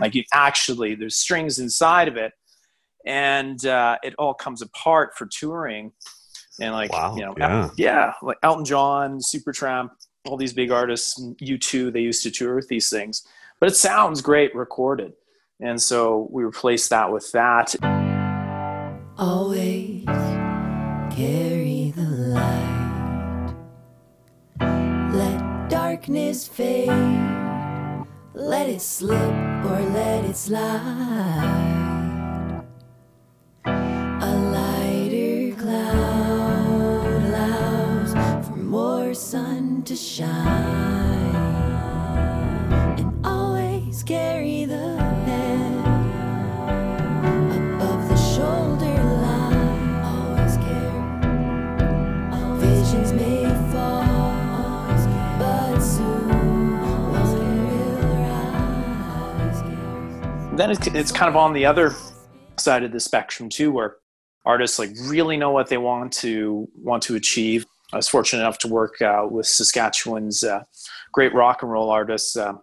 like 0.00 0.14
you 0.14 0.22
actually 0.32 0.94
there's 0.94 1.16
strings 1.16 1.58
inside 1.58 2.06
of 2.06 2.16
it 2.16 2.32
and 3.04 3.64
uh, 3.66 3.96
it 4.02 4.14
all 4.18 4.34
comes 4.34 4.62
apart 4.62 5.16
for 5.16 5.26
touring 5.26 5.92
and 6.60 6.72
like 6.72 6.92
wow, 6.92 7.14
you 7.16 7.22
know 7.22 7.34
yeah. 7.36 7.70
yeah 7.76 8.12
like 8.22 8.36
elton 8.42 8.64
john 8.64 9.18
supertramp 9.18 9.90
all 10.26 10.36
these 10.36 10.52
big 10.52 10.70
artists 10.70 11.20
u2 11.20 11.92
they 11.92 12.00
used 12.00 12.22
to 12.22 12.30
tour 12.30 12.54
with 12.54 12.68
these 12.68 12.88
things. 12.90 13.26
But 13.60 13.70
it 13.70 13.76
sounds 13.76 14.20
great 14.22 14.54
recorded. 14.54 15.12
And 15.60 15.80
so 15.80 16.28
we 16.30 16.44
replaced 16.44 16.90
that 16.90 17.10
with 17.10 17.30
that. 17.32 17.74
Always 19.16 20.04
carry 21.10 21.92
the 21.96 22.02
light. 22.02 23.54
Let 25.12 25.68
darkness 25.68 26.46
fade. 26.46 26.88
Let 28.34 28.68
it 28.68 28.80
slip 28.80 29.18
or 29.64 29.80
let 29.90 30.24
it 30.24 30.36
slide. 30.36 31.77
To 39.88 39.96
shine. 39.96 41.34
And 42.98 43.26
always 43.26 44.02
carry 44.02 44.66
the 44.66 44.98
then 60.58 60.72
it's, 60.72 60.86
it's 60.88 61.12
kind 61.12 61.28
of 61.28 61.36
on 61.36 61.52
the 61.52 61.64
other 61.64 61.94
side 62.56 62.82
of 62.82 62.90
the 62.90 62.98
spectrum 62.98 63.48
too, 63.48 63.70
where 63.70 63.96
artists 64.44 64.78
like 64.78 64.90
really 65.04 65.36
know 65.36 65.52
what 65.52 65.68
they 65.68 65.78
want 65.78 66.12
to 66.12 66.68
want 66.76 67.02
to 67.04 67.14
achieve. 67.14 67.64
I 67.92 67.96
was 67.96 68.08
fortunate 68.08 68.42
enough 68.42 68.58
to 68.58 68.68
work 68.68 69.00
uh, 69.00 69.26
with 69.30 69.46
Saskatchewan's 69.46 70.44
uh, 70.44 70.64
great 71.12 71.34
rock 71.34 71.62
and 71.62 71.72
roll 71.72 71.90
artists 71.90 72.36
uh, 72.36 72.54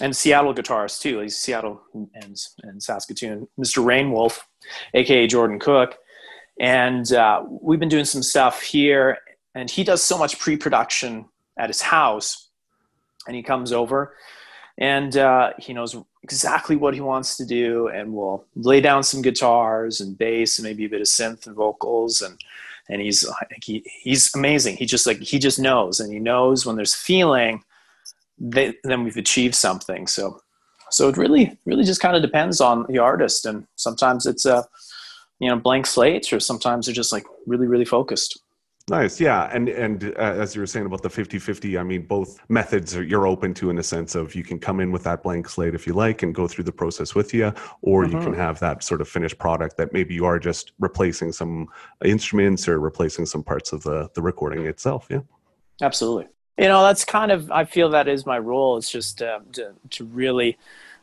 and 0.00 0.14
Seattle 0.14 0.54
guitarist 0.54 1.00
too. 1.00 1.20
He's 1.20 1.36
Seattle 1.36 1.80
and, 1.94 2.40
and 2.62 2.82
Saskatoon, 2.82 3.48
Mr. 3.58 3.82
Reignwolf, 3.82 4.40
aka 4.94 5.26
Jordan 5.26 5.58
Cook, 5.58 5.98
and 6.58 7.10
uh, 7.12 7.42
we've 7.48 7.80
been 7.80 7.88
doing 7.88 8.04
some 8.04 8.22
stuff 8.22 8.62
here. 8.62 9.18
And 9.54 9.68
he 9.68 9.82
does 9.82 10.02
so 10.02 10.16
much 10.16 10.38
pre-production 10.38 11.26
at 11.58 11.68
his 11.68 11.80
house, 11.80 12.50
and 13.26 13.34
he 13.34 13.42
comes 13.42 13.72
over 13.72 14.14
and 14.80 15.16
uh, 15.18 15.52
he 15.58 15.72
knows 15.74 15.94
exactly 16.22 16.74
what 16.74 16.94
he 16.94 17.00
wants 17.00 17.36
to 17.36 17.44
do 17.44 17.88
and 17.88 18.12
we'll 18.12 18.44
lay 18.56 18.80
down 18.80 19.02
some 19.02 19.22
guitars 19.22 20.00
and 20.00 20.18
bass 20.18 20.58
and 20.58 20.66
maybe 20.66 20.84
a 20.86 20.88
bit 20.88 21.00
of 21.00 21.06
synth 21.06 21.46
and 21.46 21.54
vocals 21.54 22.22
and 22.22 22.38
and 22.90 23.00
he's 23.00 23.26
he, 23.62 23.82
he's 24.02 24.34
amazing. 24.34 24.76
He 24.76 24.86
just 24.86 25.06
like 25.06 25.20
he 25.20 25.38
just 25.38 25.58
knows. 25.58 26.00
And 26.00 26.12
he 26.12 26.18
knows 26.18 26.66
when 26.66 26.76
there's 26.76 26.94
feeling 26.94 27.62
then 28.38 29.04
we've 29.04 29.16
achieved 29.16 29.54
something. 29.54 30.06
So 30.06 30.40
so 30.90 31.08
it 31.08 31.16
really 31.16 31.56
really 31.66 31.84
just 31.84 32.00
kind 32.00 32.16
of 32.16 32.22
depends 32.22 32.60
on 32.60 32.86
the 32.88 32.98
artist. 32.98 33.46
And 33.46 33.66
sometimes 33.76 34.26
it's 34.26 34.44
a 34.44 34.66
you 35.38 35.48
know 35.48 35.56
blank 35.56 35.86
slate 35.86 36.32
or 36.32 36.40
sometimes 36.40 36.86
they're 36.86 36.94
just 36.94 37.12
like 37.12 37.24
really 37.46 37.66
really 37.66 37.84
focused 37.84 38.40
Nice, 38.90 39.20
yeah, 39.20 39.48
and 39.52 39.68
and 39.68 40.12
uh, 40.16 40.42
as 40.42 40.56
you 40.56 40.60
were 40.60 40.66
saying 40.66 40.84
about 40.84 41.00
the 41.00 41.08
50-50, 41.08 41.78
I 41.78 41.84
mean, 41.84 42.02
both 42.02 42.40
methods 42.50 42.96
are, 42.96 43.04
you're 43.04 43.24
open 43.24 43.54
to 43.54 43.70
in 43.70 43.78
a 43.78 43.84
sense 43.84 44.16
of 44.16 44.34
you 44.34 44.42
can 44.42 44.58
come 44.58 44.80
in 44.80 44.90
with 44.90 45.04
that 45.04 45.22
blank 45.22 45.48
slate 45.48 45.76
if 45.76 45.86
you 45.86 45.92
like 45.92 46.24
and 46.24 46.34
go 46.34 46.48
through 46.48 46.64
the 46.64 46.72
process 46.72 47.14
with 47.14 47.32
you, 47.32 47.54
or 47.82 48.02
mm-hmm. 48.02 48.16
you 48.16 48.18
can 48.18 48.32
mm-hmm. 48.32 48.40
have 48.40 48.58
that 48.58 48.82
sort 48.82 49.00
of 49.00 49.08
finished 49.08 49.38
product 49.38 49.76
that 49.76 49.92
maybe 49.92 50.12
you 50.12 50.24
are 50.24 50.40
just 50.40 50.72
replacing 50.80 51.30
some 51.30 51.68
instruments 52.04 52.66
or 52.66 52.80
replacing 52.80 53.26
some 53.26 53.44
parts 53.44 53.72
of 53.72 53.84
the 53.84 54.10
the 54.14 54.22
recording 54.22 54.66
itself. 54.66 55.06
Yeah, 55.08 55.20
absolutely. 55.80 56.26
You 56.58 56.66
know, 56.66 56.82
that's 56.82 57.04
kind 57.04 57.30
of 57.30 57.48
I 57.52 57.66
feel 57.66 57.90
that 57.90 58.08
is 58.08 58.26
my 58.26 58.40
role. 58.40 58.76
It's 58.76 58.90
just 58.90 59.22
uh, 59.22 59.38
to 59.52 59.72
to 59.90 60.04
really 60.04 60.58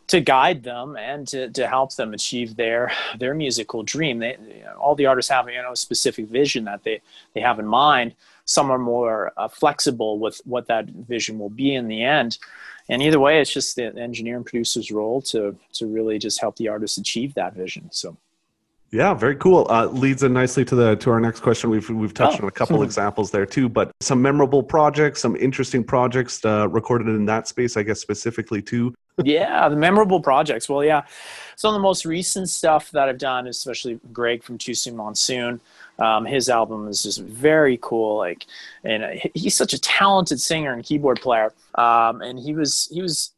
to 0.07 0.21
guide 0.21 0.63
them 0.63 0.95
and 0.95 1.27
to, 1.27 1.49
to 1.49 1.67
help 1.67 1.93
them 1.95 2.13
achieve 2.13 2.55
their 2.55 2.91
their 3.19 3.33
musical 3.33 3.83
dream. 3.83 4.19
They, 4.19 4.37
you 4.47 4.63
know, 4.63 4.75
all 4.79 4.95
the 4.95 5.05
artists 5.05 5.29
have 5.29 5.49
you 5.49 5.61
know 5.61 5.73
a 5.73 5.75
specific 5.75 6.27
vision 6.27 6.63
that 6.65 6.83
they 6.83 7.01
they 7.33 7.41
have 7.41 7.59
in 7.59 7.67
mind. 7.67 8.15
Some 8.45 8.71
are 8.71 8.79
more 8.79 9.33
uh, 9.35 9.49
flexible 9.49 10.19
with 10.19 10.39
what 10.45 10.67
that 10.67 10.85
vision 10.87 11.37
will 11.37 11.49
be 11.49 11.75
in 11.75 11.87
the 11.87 12.03
end. 12.03 12.37
And 12.89 13.01
either 13.01 13.19
way, 13.19 13.41
it's 13.41 13.51
just 13.51 13.75
the 13.75 13.93
engineer 13.97 14.37
and 14.37 14.45
producer's 14.45 14.91
role 14.91 15.21
to 15.23 15.57
to 15.73 15.87
really 15.87 16.17
just 16.17 16.39
help 16.39 16.55
the 16.55 16.69
artist 16.69 16.97
achieve 16.97 17.33
that 17.35 17.53
vision. 17.53 17.89
So. 17.91 18.17
Yeah, 18.89 19.13
very 19.13 19.35
cool. 19.35 19.67
Uh, 19.69 19.87
leads 19.87 20.23
in 20.23 20.31
nicely 20.31 20.63
to 20.63 20.73
the 20.73 20.95
to 20.95 21.11
our 21.11 21.19
next 21.19 21.41
question. 21.41 21.69
We've 21.69 21.89
we've 21.89 22.13
touched 22.13 22.39
oh. 22.39 22.43
on 22.43 22.47
a 22.47 22.51
couple 22.51 22.83
examples 22.83 23.31
there 23.31 23.45
too, 23.45 23.67
but 23.67 23.91
some 23.99 24.21
memorable 24.21 24.63
projects, 24.63 25.19
some 25.19 25.35
interesting 25.35 25.83
projects 25.83 26.45
uh, 26.45 26.69
recorded 26.69 27.09
in 27.09 27.25
that 27.25 27.49
space, 27.49 27.75
I 27.75 27.83
guess 27.83 27.99
specifically 27.99 28.61
too 28.61 28.95
yeah, 29.24 29.67
the 29.69 29.75
memorable 29.75 30.21
projects. 30.21 30.69
Well, 30.69 30.83
yeah. 30.83 31.03
Some 31.55 31.69
of 31.69 31.79
the 31.79 31.83
most 31.83 32.05
recent 32.05 32.50
stuff 32.50 32.91
that 32.91 33.09
I've 33.09 33.17
done, 33.17 33.47
especially 33.47 34.00
Greg 34.13 34.43
from 34.43 34.57
Too 34.57 34.75
Soon 34.75 34.95
Monsoon. 34.95 35.59
Um, 35.97 36.25
his 36.25 36.50
album 36.50 36.88
is 36.88 37.01
just 37.01 37.19
very 37.21 37.79
cool. 37.81 38.17
Like, 38.17 38.45
and 38.83 39.03
uh, 39.03 39.09
he's 39.33 39.55
such 39.55 39.74
a 39.74 39.79
talented 39.79 40.39
singer 40.39 40.71
and 40.71 40.83
keyboard 40.83 41.19
player. 41.19 41.53
Um, 41.74 42.21
and 42.21 42.38
he 42.38 42.53
was 42.53 42.88
he 42.91 43.01
was 43.01 43.31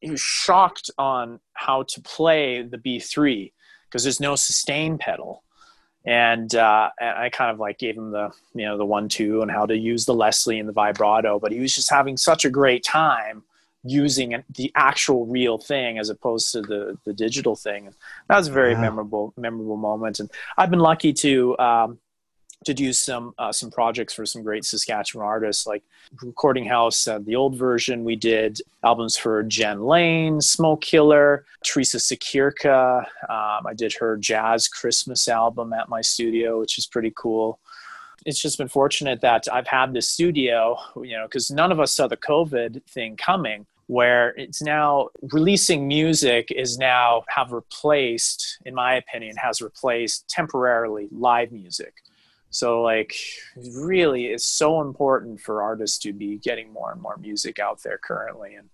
he 0.00 0.10
was 0.10 0.20
shocked 0.20 0.90
on 0.98 1.38
how 1.52 1.84
to 1.84 2.00
play 2.00 2.62
the 2.62 2.78
B 2.78 2.98
three 2.98 3.52
because 3.84 4.02
there's 4.02 4.20
no 4.20 4.34
sustain 4.34 4.98
pedal. 4.98 5.44
And, 6.06 6.54
uh, 6.54 6.88
and 6.98 7.10
I 7.10 7.28
kind 7.28 7.50
of 7.50 7.58
like 7.58 7.78
gave 7.78 7.94
him 7.96 8.10
the 8.10 8.30
you 8.54 8.64
know 8.64 8.78
the 8.78 8.86
one 8.86 9.08
two 9.08 9.42
and 9.42 9.50
how 9.50 9.66
to 9.66 9.76
use 9.76 10.06
the 10.06 10.14
Leslie 10.14 10.58
and 10.58 10.68
the 10.68 10.72
vibrato, 10.72 11.38
but 11.38 11.52
he 11.52 11.60
was 11.60 11.74
just 11.74 11.90
having 11.90 12.16
such 12.16 12.44
a 12.44 12.50
great 12.50 12.82
time 12.82 13.44
using 13.84 14.42
the 14.56 14.70
actual 14.74 15.26
real 15.26 15.58
thing 15.58 15.98
as 15.98 16.10
opposed 16.10 16.52
to 16.52 16.62
the 16.62 16.98
the 17.04 17.12
digital 17.12 17.56
thing. 17.56 17.86
And 17.86 17.96
that 18.28 18.36
was 18.36 18.48
a 18.48 18.52
very 18.52 18.74
memorable 18.74 19.32
memorable 19.36 19.76
moment. 19.76 20.20
And 20.20 20.30
I've 20.56 20.70
been 20.70 20.80
lucky 20.80 21.12
to 21.14 21.58
um, 21.58 21.98
to 22.64 22.74
do 22.74 22.92
some 22.92 23.34
uh, 23.38 23.52
some 23.52 23.70
projects 23.70 24.12
for 24.12 24.26
some 24.26 24.42
great 24.42 24.64
Saskatchewan 24.64 25.26
artists 25.26 25.66
like 25.66 25.82
Recording 26.22 26.66
House, 26.66 27.08
uh, 27.08 27.18
the 27.18 27.36
old 27.36 27.56
version. 27.56 28.04
We 28.04 28.16
did 28.16 28.60
albums 28.84 29.16
for 29.16 29.42
Jen 29.44 29.82
Lane, 29.82 30.40
Smoke 30.40 30.82
Killer, 30.82 31.46
Theresa 31.64 31.96
Sokyrka. 31.96 33.00
Um, 33.28 33.66
I 33.66 33.72
did 33.74 33.94
her 33.94 34.16
jazz 34.18 34.68
Christmas 34.68 35.26
album 35.28 35.72
at 35.72 35.88
my 35.88 36.02
studio, 36.02 36.60
which 36.60 36.76
is 36.76 36.86
pretty 36.86 37.12
cool 37.16 37.58
it's 38.26 38.40
just 38.40 38.58
been 38.58 38.68
fortunate 38.68 39.20
that 39.20 39.46
I've 39.52 39.66
had 39.66 39.92
this 39.92 40.08
studio, 40.08 40.76
you 40.96 41.16
know, 41.16 41.26
because 41.26 41.50
none 41.50 41.72
of 41.72 41.80
us 41.80 41.92
saw 41.92 42.06
the 42.06 42.16
COVID 42.16 42.82
thing 42.84 43.16
coming, 43.16 43.66
where 43.86 44.30
it's 44.36 44.62
now 44.62 45.08
releasing 45.32 45.88
music 45.88 46.52
is 46.54 46.78
now 46.78 47.24
have 47.28 47.52
replaced, 47.52 48.58
in 48.64 48.74
my 48.74 48.94
opinion, 48.94 49.36
has 49.36 49.60
replaced 49.60 50.28
temporarily 50.28 51.08
live 51.10 51.50
music. 51.50 51.94
So 52.50 52.82
like 52.82 53.14
really 53.74 54.26
it's 54.26 54.44
so 54.44 54.80
important 54.80 55.40
for 55.40 55.62
artists 55.62 55.98
to 55.98 56.12
be 56.12 56.38
getting 56.38 56.72
more 56.72 56.92
and 56.92 57.00
more 57.00 57.16
music 57.16 57.58
out 57.58 57.82
there 57.82 57.98
currently 57.98 58.54
and 58.54 58.68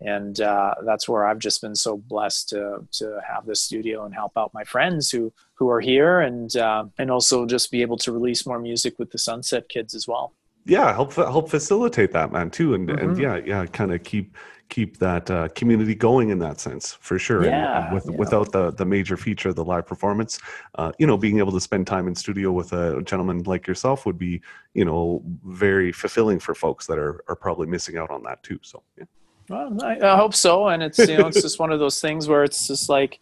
and 0.00 0.40
uh, 0.40 0.74
that's 0.84 1.08
where 1.08 1.26
I've 1.26 1.38
just 1.38 1.60
been 1.60 1.74
so 1.74 1.96
blessed 1.96 2.50
to 2.50 2.86
to 2.92 3.20
have 3.26 3.46
this 3.46 3.60
studio 3.60 4.04
and 4.04 4.14
help 4.14 4.32
out 4.36 4.54
my 4.54 4.64
friends 4.64 5.10
who 5.10 5.32
who 5.54 5.68
are 5.68 5.80
here 5.80 6.20
and 6.20 6.54
uh, 6.56 6.84
and 6.98 7.10
also 7.10 7.46
just 7.46 7.70
be 7.70 7.82
able 7.82 7.96
to 7.98 8.12
release 8.12 8.46
more 8.46 8.58
music 8.58 8.98
with 8.98 9.10
the 9.10 9.18
Sunset 9.18 9.68
Kids 9.68 9.94
as 9.94 10.06
well. 10.06 10.34
yeah 10.64 10.92
help 10.92 11.14
help 11.14 11.48
facilitate 11.48 12.12
that 12.12 12.30
man 12.30 12.50
too 12.50 12.74
and 12.74 12.88
mm-hmm. 12.88 13.10
and 13.10 13.18
yeah 13.18 13.36
yeah 13.44 13.66
kind 13.66 13.92
of 13.92 14.02
keep 14.04 14.36
keep 14.68 14.98
that 14.98 15.30
uh, 15.30 15.48
community 15.54 15.94
going 15.94 16.28
in 16.28 16.38
that 16.38 16.60
sense 16.60 16.92
for 17.00 17.18
sure 17.18 17.44
yeah, 17.44 17.86
and, 17.86 17.94
with, 17.94 18.06
yeah. 18.06 18.16
without 18.16 18.52
the 18.52 18.70
the 18.72 18.84
major 18.84 19.16
feature 19.16 19.48
of 19.48 19.56
the 19.56 19.64
live 19.64 19.86
performance 19.86 20.38
uh, 20.76 20.92
you 20.98 21.06
know 21.06 21.16
being 21.16 21.38
able 21.38 21.52
to 21.52 21.60
spend 21.60 21.86
time 21.86 22.06
in 22.06 22.14
studio 22.14 22.52
with 22.52 22.72
a 22.72 23.02
gentleman 23.02 23.42
like 23.44 23.66
yourself 23.66 24.04
would 24.06 24.18
be 24.18 24.40
you 24.74 24.84
know 24.84 25.22
very 25.44 25.90
fulfilling 25.90 26.38
for 26.38 26.54
folks 26.54 26.86
that 26.86 26.98
are 26.98 27.24
are 27.28 27.36
probably 27.36 27.66
missing 27.66 27.96
out 27.96 28.10
on 28.10 28.22
that 28.22 28.42
too 28.42 28.58
so 28.62 28.82
yeah 28.96 29.04
well 29.48 29.76
i, 29.82 29.98
I 30.00 30.16
hope 30.16 30.34
so. 30.34 30.68
And 30.68 30.82
it's 30.82 30.98
you 30.98 31.18
know 31.18 31.26
it's 31.26 31.42
just 31.42 31.58
one 31.58 31.72
of 31.72 31.78
those 31.78 32.00
things 32.00 32.28
where 32.28 32.44
it's 32.44 32.66
just 32.66 32.88
like 32.88 33.20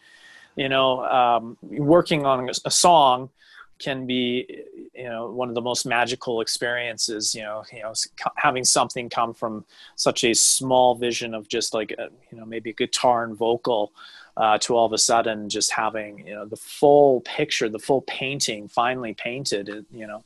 you 0.57 0.69
know 0.69 1.05
um, 1.05 1.57
working 1.63 2.25
on 2.25 2.49
a 2.65 2.71
song 2.71 3.31
can 3.79 4.07
be 4.07 4.65
you 4.95 5.05
know 5.05 5.31
one 5.31 5.49
of 5.49 5.55
the 5.55 5.61
most 5.61 5.85
magical 5.85 6.41
experiences 6.41 7.35
you 7.35 7.43
know 7.43 7.63
you 7.73 7.83
know 7.83 7.93
having 8.37 8.65
something 8.65 9.09
come 9.09 9.35
from 9.35 9.65
such 9.97 10.25
a 10.25 10.33
small 10.35 10.95
vision 10.95 11.35
of 11.35 11.47
just 11.49 11.75
like 11.75 11.93
a, 11.99 12.09
you 12.31 12.39
know 12.39 12.47
maybe 12.47 12.71
a 12.71 12.73
guitar 12.73 13.25
and 13.25 13.37
vocal 13.37 13.93
uh, 14.39 14.59
to 14.59 14.75
all 14.75 14.85
of 14.85 14.93
a 14.93 14.99
sudden 14.99 15.49
just 15.49 15.71
having 15.71 16.27
you 16.27 16.35
know 16.35 16.47
the 16.47 16.57
full 16.57 17.21
picture 17.23 17.69
the 17.69 17.79
full 17.79 18.03
painting 18.03 18.67
finally 18.67 19.13
painted 19.15 19.85
you 19.91 20.07
know 20.07 20.25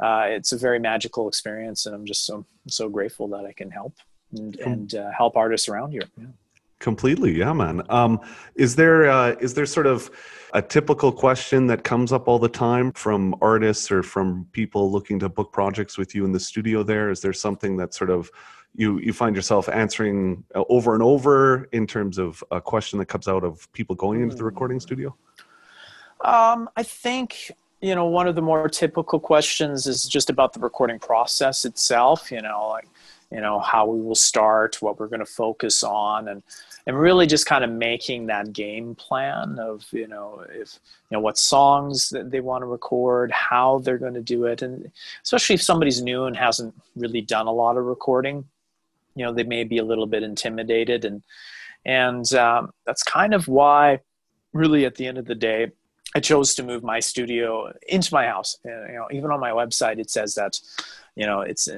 uh, 0.00 0.24
it's 0.26 0.50
a 0.52 0.56
very 0.56 0.80
magical 0.80 1.28
experience. 1.28 1.86
And 1.86 1.94
i'm 1.94 2.06
just 2.06 2.24
so 2.24 2.44
so 2.68 2.88
grateful 2.88 3.26
that 3.28 3.44
i 3.44 3.52
can 3.52 3.70
help 3.70 3.94
and, 4.32 4.56
and 4.56 4.94
uh, 4.94 5.10
help 5.16 5.36
artists 5.36 5.68
around 5.68 5.92
here 5.92 6.02
yeah. 6.18 6.26
completely 6.78 7.38
yeah 7.38 7.52
man 7.52 7.82
um, 7.88 8.20
is 8.54 8.76
there 8.76 9.10
uh, 9.10 9.30
is 9.40 9.54
there 9.54 9.66
sort 9.66 9.86
of 9.86 10.10
a 10.54 10.60
typical 10.60 11.10
question 11.10 11.66
that 11.66 11.82
comes 11.82 12.12
up 12.12 12.28
all 12.28 12.38
the 12.38 12.48
time 12.48 12.92
from 12.92 13.34
artists 13.40 13.90
or 13.90 14.02
from 14.02 14.46
people 14.52 14.90
looking 14.90 15.18
to 15.18 15.28
book 15.28 15.52
projects 15.52 15.96
with 15.96 16.14
you 16.14 16.24
in 16.24 16.32
the 16.32 16.40
studio 16.40 16.82
there? 16.82 17.10
Is 17.10 17.20
there 17.20 17.32
something 17.32 17.76
that 17.78 17.94
sort 17.94 18.10
of 18.10 18.30
you 18.74 18.98
you 18.98 19.12
find 19.12 19.34
yourself 19.34 19.68
answering 19.68 20.44
uh, 20.54 20.64
over 20.68 20.94
and 20.94 21.02
over 21.02 21.68
in 21.72 21.86
terms 21.86 22.18
of 22.18 22.42
a 22.50 22.60
question 22.60 22.98
that 22.98 23.06
comes 23.06 23.28
out 23.28 23.44
of 23.44 23.70
people 23.72 23.96
going 23.96 24.22
into 24.22 24.36
the 24.36 24.44
recording 24.44 24.78
studio? 24.78 25.14
Um, 26.22 26.68
I 26.76 26.82
think 26.82 27.50
you 27.80 27.94
know 27.94 28.06
one 28.06 28.28
of 28.28 28.34
the 28.34 28.42
more 28.42 28.68
typical 28.68 29.18
questions 29.20 29.86
is 29.86 30.06
just 30.06 30.28
about 30.28 30.52
the 30.52 30.60
recording 30.60 30.98
process 30.98 31.64
itself. 31.64 32.30
You 32.30 32.42
know, 32.42 32.68
like 32.68 32.88
you 33.32 33.40
know 33.40 33.58
how 33.58 33.86
we 33.86 34.00
will 34.00 34.14
start, 34.14 34.82
what 34.82 35.00
we're 35.00 35.08
going 35.08 35.20
to 35.20 35.26
focus 35.26 35.82
on, 35.82 36.28
and 36.28 36.42
and 36.86 36.98
really 36.98 37.26
just 37.26 37.46
kind 37.46 37.64
of 37.64 37.70
making 37.70 38.26
that 38.26 38.52
game 38.52 38.94
plan 38.94 39.58
of 39.58 39.86
you 39.92 40.06
know 40.06 40.44
if 40.50 40.78
you 41.10 41.16
know 41.16 41.20
what 41.20 41.38
songs 41.38 42.08
that 42.10 42.30
they 42.30 42.40
want 42.40 42.62
to 42.62 42.66
record 42.66 43.30
how 43.30 43.78
they're 43.78 43.98
going 43.98 44.14
to 44.14 44.22
do 44.22 44.44
it 44.44 44.62
and 44.62 44.90
especially 45.22 45.54
if 45.54 45.62
somebody's 45.62 46.02
new 46.02 46.24
and 46.24 46.36
hasn't 46.36 46.74
really 46.96 47.20
done 47.20 47.46
a 47.46 47.52
lot 47.52 47.76
of 47.76 47.84
recording 47.84 48.44
you 49.14 49.24
know 49.24 49.32
they 49.32 49.44
may 49.44 49.64
be 49.64 49.78
a 49.78 49.84
little 49.84 50.06
bit 50.06 50.22
intimidated 50.22 51.04
and 51.04 51.22
and 51.84 52.32
um, 52.34 52.72
that's 52.86 53.02
kind 53.02 53.34
of 53.34 53.48
why 53.48 53.98
really 54.52 54.84
at 54.84 54.94
the 54.96 55.06
end 55.06 55.18
of 55.18 55.26
the 55.26 55.34
day 55.34 55.70
i 56.14 56.20
chose 56.20 56.54
to 56.54 56.62
move 56.62 56.82
my 56.82 57.00
studio 57.00 57.72
into 57.88 58.12
my 58.12 58.26
house. 58.26 58.58
You 58.64 58.70
know 58.70 59.08
even 59.10 59.30
on 59.30 59.40
my 59.40 59.50
website 59.50 59.98
it 59.98 60.10
says 60.10 60.34
that 60.34 60.58
you 61.14 61.26
know 61.26 61.42
it's 61.42 61.68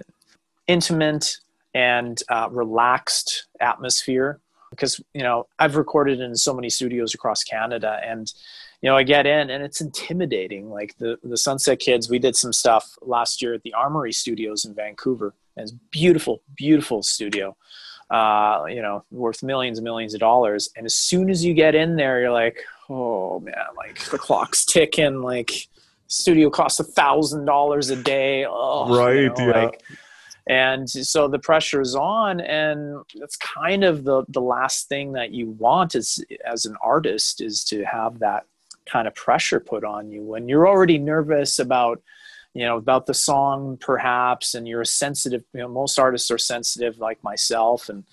intimate 0.67 1.39
and 1.75 2.23
uh, 2.29 2.49
relaxed 2.51 3.47
atmosphere 3.61 4.41
because 4.71 5.01
you 5.13 5.23
know 5.23 5.47
I've 5.59 5.77
recorded 5.77 6.21
in 6.21 6.35
so 6.37 6.55
many 6.55 6.71
studios 6.71 7.15
across 7.15 7.43
Canada, 7.43 8.01
and 8.05 8.33
you 8.81 8.89
know 8.89 8.97
I 8.97 9.03
get 9.03 9.27
in 9.27 9.51
and 9.51 9.63
it's 9.63 9.81
intimidating. 9.81 10.71
Like 10.71 10.97
the 10.99 11.19
the 11.23 11.37
Sunset 11.37 11.79
Kids, 11.79 12.11
we 12.11 12.19
did 12.19 12.37
some 12.37 12.53
stuff 12.53 12.97
last 13.03 13.43
year 13.43 13.55
at 13.55 13.63
the 13.63 13.75
Armoury 13.75 14.13
Studios 14.13 14.65
in 14.65 14.75
Vancouver. 14.75 15.35
And 15.57 15.65
it's 15.65 15.75
beautiful, 15.91 16.43
beautiful 16.57 17.03
studio. 17.03 17.57
Uh, 18.11 18.65
you 18.69 18.83
know, 18.83 19.05
worth 19.11 19.43
millions 19.43 19.79
and 19.79 19.85
millions 19.85 20.15
of 20.15 20.21
dollars. 20.21 20.69
And 20.77 20.85
as 20.85 20.95
soon 20.95 21.31
as 21.31 21.45
you 21.45 21.55
get 21.55 21.75
in 21.75 21.97
there, 21.97 22.21
you're 22.21 22.33
like, 22.33 22.63
oh 22.91 23.41
man, 23.41 23.55
like 23.77 23.99
the 24.11 24.19
clock's 24.19 24.65
ticking. 24.65 25.23
Like 25.23 25.69
studio 26.09 26.51
costs 26.51 26.81
a 26.81 26.85
thousand 26.85 27.45
dollars 27.45 27.91
a 27.91 27.97
day. 27.97 28.45
Oh, 28.49 28.95
right. 28.97 29.15
You 29.17 29.29
know, 29.29 29.35
yeah. 29.39 29.65
Like, 29.65 29.83
and 30.47 30.89
so 30.89 31.27
the 31.27 31.39
pressure 31.39 31.81
is 31.81 31.95
on 31.95 32.41
and 32.41 33.03
that's 33.19 33.37
kind 33.37 33.83
of 33.83 34.05
the 34.05 34.25
the 34.29 34.41
last 34.41 34.89
thing 34.89 35.13
that 35.13 35.31
you 35.31 35.51
want 35.51 35.95
is 35.95 36.23
as 36.45 36.67
an 36.67 36.77
artist 36.83 37.41
is 37.41 37.65
to 37.65 37.83
have 37.85 38.19
that 38.19 38.45
kind 38.87 39.09
of 39.09 39.15
pressure 39.15 39.61
put 39.61 39.85
on 39.85 40.11
you. 40.11 40.23
When 40.23 40.49
you're 40.49 40.69
already 40.69 40.99
nervous 40.99 41.59
about 41.59 42.03
you 42.53 42.65
know 42.65 42.77
about 42.77 43.07
the 43.07 43.15
song 43.15 43.77
perhaps 43.79 44.55
and 44.55 44.69
you're 44.69 44.83
a 44.83 44.87
sensitive 44.87 45.43
you 45.53 45.61
know 45.61 45.69
most 45.69 45.99
artists 45.99 46.31
are 46.31 46.39
sensitive 46.39 46.99
like 46.99 47.23
myself 47.25 47.89
and 47.89 48.05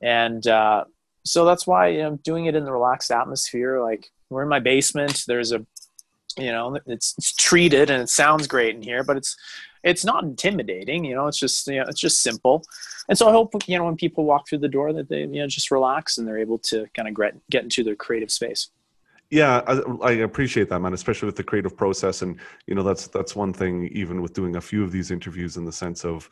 and 0.00 0.46
uh, 0.48 0.84
so 1.24 1.44
that's 1.44 1.66
why 1.66 1.88
you 1.88 2.02
know 2.02 2.18
doing 2.24 2.46
it 2.46 2.56
in 2.56 2.64
the 2.64 2.72
relaxed 2.72 3.12
atmosphere 3.12 3.80
like 3.80 4.10
we're 4.30 4.42
in 4.42 4.48
my 4.48 4.58
basement 4.58 5.22
there's 5.28 5.52
a 5.52 5.64
you 6.36 6.50
know 6.50 6.76
it's, 6.86 7.14
it's 7.18 7.32
treated 7.34 7.88
and 7.88 8.02
it 8.02 8.08
sounds 8.08 8.48
great 8.48 8.74
in 8.74 8.82
here 8.82 9.04
but 9.04 9.16
it's 9.16 9.36
it's 9.82 10.04
not 10.04 10.24
intimidating 10.24 11.04
you 11.04 11.14
know 11.14 11.26
it's 11.26 11.38
just 11.38 11.66
you 11.66 11.76
know 11.76 11.84
it's 11.88 12.00
just 12.00 12.22
simple. 12.22 12.64
And 13.08 13.16
so 13.16 13.28
i 13.28 13.32
hope 13.32 13.52
you 13.66 13.78
know 13.78 13.84
when 13.84 13.96
people 13.96 14.24
walk 14.24 14.48
through 14.48 14.58
the 14.58 14.68
door 14.68 14.92
that 14.92 15.08
they 15.08 15.20
you 15.20 15.40
know 15.40 15.46
just 15.46 15.70
relax 15.70 16.18
and 16.18 16.26
they're 16.26 16.38
able 16.38 16.58
to 16.58 16.86
kind 16.94 17.08
of 17.08 17.14
get, 17.14 17.34
get 17.50 17.62
into 17.62 17.82
their 17.84 17.96
creative 17.96 18.30
space. 18.30 18.70
Yeah 19.30 19.62
I, 19.66 19.80
I, 20.02 20.12
appreciate 20.12 20.68
that 20.70 20.80
man 20.80 20.94
especially 20.94 21.26
with 21.26 21.36
the 21.36 21.44
creative 21.44 21.76
process. 21.76 22.22
And 22.22 22.38
you 22.66 22.74
know 22.74 22.82
that's 22.82 23.08
that's 23.08 23.36
one 23.36 23.52
thing 23.52 23.88
even 23.92 24.22
with 24.22 24.34
doing 24.34 24.56
a 24.56 24.60
few 24.60 24.82
of 24.84 24.92
these 24.92 25.10
interviews 25.10 25.56
in 25.56 25.64
the 25.64 25.72
sense 25.72 26.04
of 26.04 26.28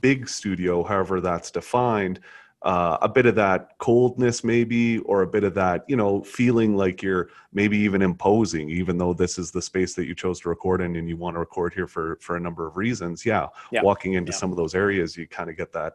big 0.00 0.28
studio 0.28 0.84
however 0.84 1.20
that's 1.20 1.50
defined 1.50 2.20
uh, 2.62 2.98
a 3.00 3.08
bit 3.08 3.24
of 3.24 3.34
that 3.34 3.78
coldness 3.78 4.44
maybe 4.44 4.98
or 5.00 5.22
a 5.22 5.26
bit 5.26 5.44
of 5.44 5.54
that 5.54 5.84
you 5.88 5.96
know 5.96 6.22
feeling 6.22 6.76
like 6.76 7.02
you're 7.02 7.30
maybe 7.52 7.78
even 7.78 8.02
imposing 8.02 8.68
even 8.68 8.98
though 8.98 9.14
this 9.14 9.38
is 9.38 9.50
the 9.50 9.62
space 9.62 9.94
that 9.94 10.06
you 10.06 10.14
chose 10.14 10.40
to 10.40 10.48
record 10.48 10.80
in 10.82 10.96
and 10.96 11.08
you 11.08 11.16
want 11.16 11.34
to 11.34 11.40
record 11.40 11.72
here 11.72 11.86
for 11.86 12.16
for 12.20 12.36
a 12.36 12.40
number 12.40 12.66
of 12.66 12.76
reasons 12.76 13.24
yeah, 13.24 13.46
yeah. 13.72 13.82
walking 13.82 14.12
into 14.12 14.30
yeah. 14.30 14.38
some 14.38 14.50
of 14.50 14.56
those 14.56 14.74
areas 14.74 15.16
you 15.16 15.26
kind 15.26 15.48
of 15.48 15.56
get 15.56 15.72
that 15.72 15.94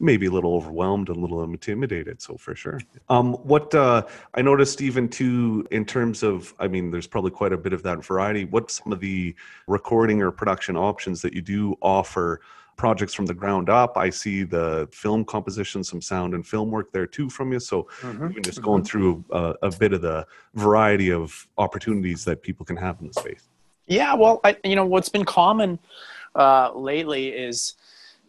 maybe 0.00 0.26
a 0.26 0.30
little 0.30 0.54
overwhelmed 0.54 1.08
a 1.08 1.12
little 1.12 1.42
intimidated 1.42 2.22
so 2.22 2.36
for 2.36 2.54
sure 2.54 2.80
um, 3.08 3.32
what 3.34 3.74
uh, 3.74 4.00
i 4.34 4.42
noticed 4.42 4.80
even 4.80 5.08
too 5.08 5.66
in 5.72 5.84
terms 5.84 6.22
of 6.22 6.54
i 6.60 6.68
mean 6.68 6.92
there's 6.92 7.08
probably 7.08 7.32
quite 7.32 7.52
a 7.52 7.58
bit 7.58 7.72
of 7.72 7.82
that 7.82 8.04
variety 8.04 8.44
what 8.44 8.70
some 8.70 8.92
of 8.92 9.00
the 9.00 9.34
recording 9.66 10.22
or 10.22 10.30
production 10.30 10.76
options 10.76 11.20
that 11.20 11.32
you 11.32 11.42
do 11.42 11.74
offer 11.82 12.40
projects 12.78 13.12
from 13.12 13.26
the 13.26 13.34
ground 13.34 13.68
up. 13.68 13.98
I 13.98 14.08
see 14.08 14.44
the 14.44 14.88
film 14.90 15.24
composition, 15.24 15.84
some 15.84 16.00
sound 16.00 16.32
and 16.32 16.46
film 16.46 16.70
work 16.70 16.90
there 16.92 17.06
too 17.06 17.28
from 17.28 17.52
you. 17.52 17.60
So 17.60 17.88
mm-hmm. 18.00 18.30
even 18.30 18.42
just 18.42 18.62
going 18.62 18.82
mm-hmm. 18.82 18.86
through 18.86 19.24
a, 19.30 19.54
a, 19.62 19.70
bit 19.70 19.92
of 19.92 20.00
the 20.00 20.26
variety 20.54 21.12
of 21.12 21.46
opportunities 21.58 22.24
that 22.24 22.40
people 22.40 22.64
can 22.64 22.76
have 22.76 22.98
in 23.00 23.08
the 23.08 23.12
space. 23.12 23.48
Yeah, 23.86 24.14
well, 24.14 24.40
I, 24.44 24.56
you 24.64 24.76
know 24.76 24.86
what's 24.86 25.08
been 25.08 25.24
common 25.24 25.78
uh, 26.34 26.72
lately 26.74 27.28
is 27.28 27.74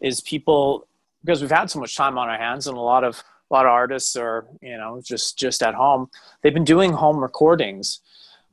is 0.00 0.20
people 0.20 0.86
because 1.22 1.40
we've 1.40 1.50
had 1.50 1.70
so 1.70 1.78
much 1.78 1.96
time 1.96 2.18
on 2.18 2.28
our 2.28 2.38
hands 2.38 2.66
and 2.66 2.76
a 2.76 2.80
lot 2.80 3.04
of 3.04 3.22
a 3.50 3.54
lot 3.54 3.66
of 3.66 3.72
artists 3.72 4.16
are 4.16 4.46
you 4.60 4.76
know 4.76 5.00
just 5.04 5.38
just 5.38 5.62
at 5.62 5.74
home. 5.74 6.10
They've 6.42 6.54
been 6.54 6.64
doing 6.64 6.92
home 6.92 7.18
recordings, 7.18 8.00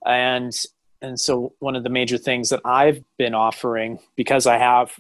and 0.05 0.53
and 1.01 1.19
so 1.19 1.53
one 1.59 1.75
of 1.75 1.83
the 1.83 1.89
major 1.89 2.17
things 2.17 2.49
that 2.49 2.61
I've 2.65 3.03
been 3.17 3.33
offering 3.33 3.99
because 4.15 4.47
I 4.47 4.57
have 4.57 4.99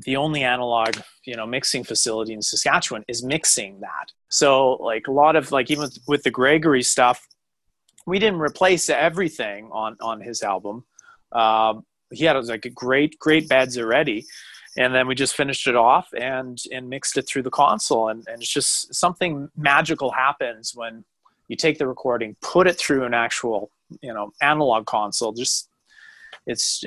the 0.00 0.16
only 0.16 0.42
analog 0.42 0.96
you 1.24 1.36
know 1.36 1.46
mixing 1.46 1.84
facility 1.84 2.32
in 2.32 2.42
saskatchewan 2.42 3.04
is 3.08 3.22
mixing 3.22 3.80
that. 3.80 4.12
So 4.28 4.74
like 4.74 5.06
a 5.06 5.12
lot 5.12 5.36
of 5.36 5.52
like 5.52 5.70
even 5.70 5.88
with 6.08 6.22
the 6.22 6.30
gregory 6.30 6.82
stuff 6.82 7.26
we 8.06 8.18
didn't 8.18 8.40
replace 8.40 8.88
everything 8.88 9.70
on 9.72 9.96
on 10.00 10.20
his 10.20 10.42
album. 10.42 10.84
Um, 11.32 11.84
he 12.12 12.24
had 12.24 12.36
like 12.44 12.64
a 12.64 12.70
great 12.70 13.18
great 13.18 13.48
beds 13.48 13.78
already 13.78 14.26
and 14.76 14.94
then 14.94 15.06
we 15.06 15.14
just 15.14 15.36
finished 15.36 15.66
it 15.66 15.76
off 15.76 16.08
and 16.18 16.58
and 16.72 16.88
mixed 16.88 17.16
it 17.16 17.26
through 17.26 17.42
the 17.42 17.50
console. 17.50 18.08
And, 18.08 18.24
and 18.28 18.42
it's 18.42 18.52
just 18.52 18.94
something 18.94 19.48
magical 19.56 20.10
happens 20.10 20.72
when 20.74 21.04
you 21.48 21.56
take 21.56 21.78
the 21.78 21.86
recording 21.86 22.36
put 22.40 22.66
it 22.66 22.78
through 22.78 23.04
an 23.04 23.14
actual 23.14 23.70
you 24.00 24.12
know 24.12 24.32
analog 24.40 24.86
console 24.86 25.32
just 25.32 25.68
it's 26.46 26.84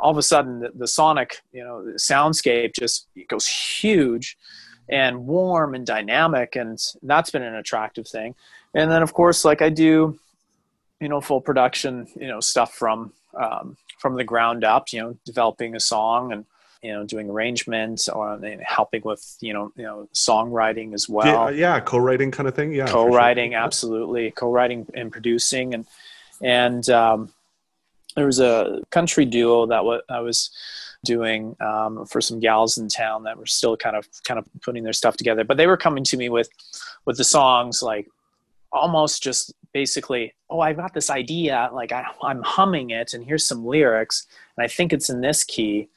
all 0.00 0.10
of 0.10 0.18
a 0.18 0.22
sudden 0.22 0.60
the, 0.60 0.70
the 0.74 0.86
sonic 0.86 1.42
you 1.52 1.62
know 1.62 1.84
the 1.84 1.92
soundscape 1.92 2.74
just 2.74 3.08
goes 3.28 3.46
huge 3.46 4.36
and 4.88 5.26
warm 5.26 5.74
and 5.74 5.86
dynamic 5.86 6.56
and 6.56 6.78
that's 7.02 7.30
been 7.30 7.42
an 7.42 7.54
attractive 7.54 8.08
thing. 8.08 8.34
And 8.74 8.90
then 8.90 9.02
of 9.02 9.12
course 9.14 9.44
like 9.44 9.62
i 9.62 9.68
do 9.68 10.18
you 11.00 11.08
know 11.08 11.20
full 11.20 11.40
production 11.40 12.06
you 12.16 12.28
know 12.28 12.40
stuff 12.40 12.74
from 12.74 13.12
um, 13.34 13.76
from 13.98 14.16
the 14.16 14.24
ground 14.24 14.64
up 14.64 14.92
you 14.92 15.00
know 15.00 15.16
developing 15.24 15.76
a 15.76 15.80
song 15.80 16.32
and 16.32 16.44
you 16.82 16.92
know 16.92 17.04
doing 17.04 17.28
arrangements 17.28 18.08
or 18.08 18.40
helping 18.62 19.02
with 19.02 19.36
you 19.40 19.52
know 19.52 19.72
you 19.76 19.82
know 19.82 20.08
songwriting 20.14 20.94
as 20.94 21.08
well. 21.08 21.52
yeah, 21.52 21.74
yeah 21.74 21.80
co-writing 21.80 22.30
kind 22.30 22.48
of 22.48 22.54
thing. 22.54 22.72
Yeah 22.72 22.86
co-writing 22.86 23.52
sure. 23.52 23.60
absolutely. 23.60 24.30
Co-writing 24.30 24.86
and 24.94 25.10
producing 25.10 25.74
and 25.74 25.86
and 26.40 26.88
um, 26.90 27.32
there 28.18 28.26
was 28.26 28.40
a 28.40 28.82
country 28.90 29.24
duo 29.24 29.64
that 29.66 30.02
I 30.08 30.20
was 30.20 30.50
doing 31.04 31.54
um, 31.60 32.04
for 32.04 32.20
some 32.20 32.40
gals 32.40 32.76
in 32.76 32.88
town 32.88 33.22
that 33.22 33.38
were 33.38 33.46
still 33.46 33.76
kind 33.76 33.94
of 33.94 34.08
kind 34.26 34.38
of 34.38 34.48
putting 34.60 34.82
their 34.82 34.92
stuff 34.92 35.16
together. 35.16 35.44
But 35.44 35.56
they 35.56 35.68
were 35.68 35.76
coming 35.76 36.02
to 36.04 36.16
me 36.16 36.28
with 36.28 36.48
with 37.04 37.16
the 37.16 37.24
songs 37.24 37.80
like 37.80 38.08
almost 38.72 39.22
just 39.22 39.54
basically, 39.72 40.34
oh, 40.50 40.58
I 40.58 40.72
got 40.72 40.94
this 40.94 41.10
idea, 41.10 41.70
like 41.72 41.92
I, 41.92 42.06
I'm 42.22 42.42
humming 42.42 42.90
it, 42.90 43.14
and 43.14 43.24
here's 43.24 43.46
some 43.46 43.64
lyrics, 43.64 44.26
and 44.56 44.64
I 44.64 44.68
think 44.68 44.92
it's 44.92 45.08
in 45.08 45.20
this 45.20 45.44
key. 45.44 45.88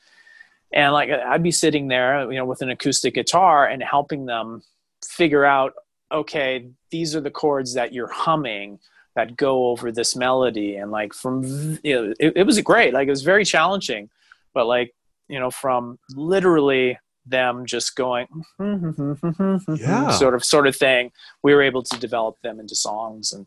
And 0.71 0.93
like 0.93 1.09
I'd 1.09 1.43
be 1.43 1.51
sitting 1.51 1.87
there, 1.87 2.31
you 2.31 2.37
know, 2.37 2.45
with 2.45 2.61
an 2.61 2.69
acoustic 2.69 3.15
guitar 3.15 3.65
and 3.65 3.81
helping 3.81 4.27
them 4.27 4.61
figure 5.03 5.43
out, 5.43 5.73
okay, 6.11 6.67
these 6.91 7.15
are 7.15 7.21
the 7.21 7.31
chords 7.31 7.73
that 7.73 7.93
you're 7.93 8.11
humming 8.11 8.79
that 9.15 9.35
go 9.35 9.67
over 9.67 9.91
this 9.91 10.15
melody. 10.15 10.75
And 10.75 10.91
like 10.91 11.13
from 11.13 11.43
you 11.83 11.95
know, 11.95 12.13
it, 12.19 12.33
it 12.37 12.43
was 12.45 12.59
great. 12.61 12.93
Like 12.93 13.07
it 13.07 13.11
was 13.11 13.23
very 13.23 13.45
challenging. 13.45 14.09
But 14.53 14.67
like 14.67 14.93
you 15.27 15.39
know 15.39 15.51
from 15.51 15.99
literally 16.15 16.97
them 17.25 17.65
just 17.65 17.95
going 17.95 18.27
yeah. 18.59 20.09
sort 20.11 20.33
of 20.33 20.43
sort 20.43 20.65
of 20.65 20.75
thing 20.75 21.11
we 21.43 21.53
were 21.53 21.61
able 21.61 21.83
to 21.83 21.99
develop 21.99 22.41
them 22.41 22.59
into 22.59 22.75
songs. 22.75 23.31
And 23.31 23.45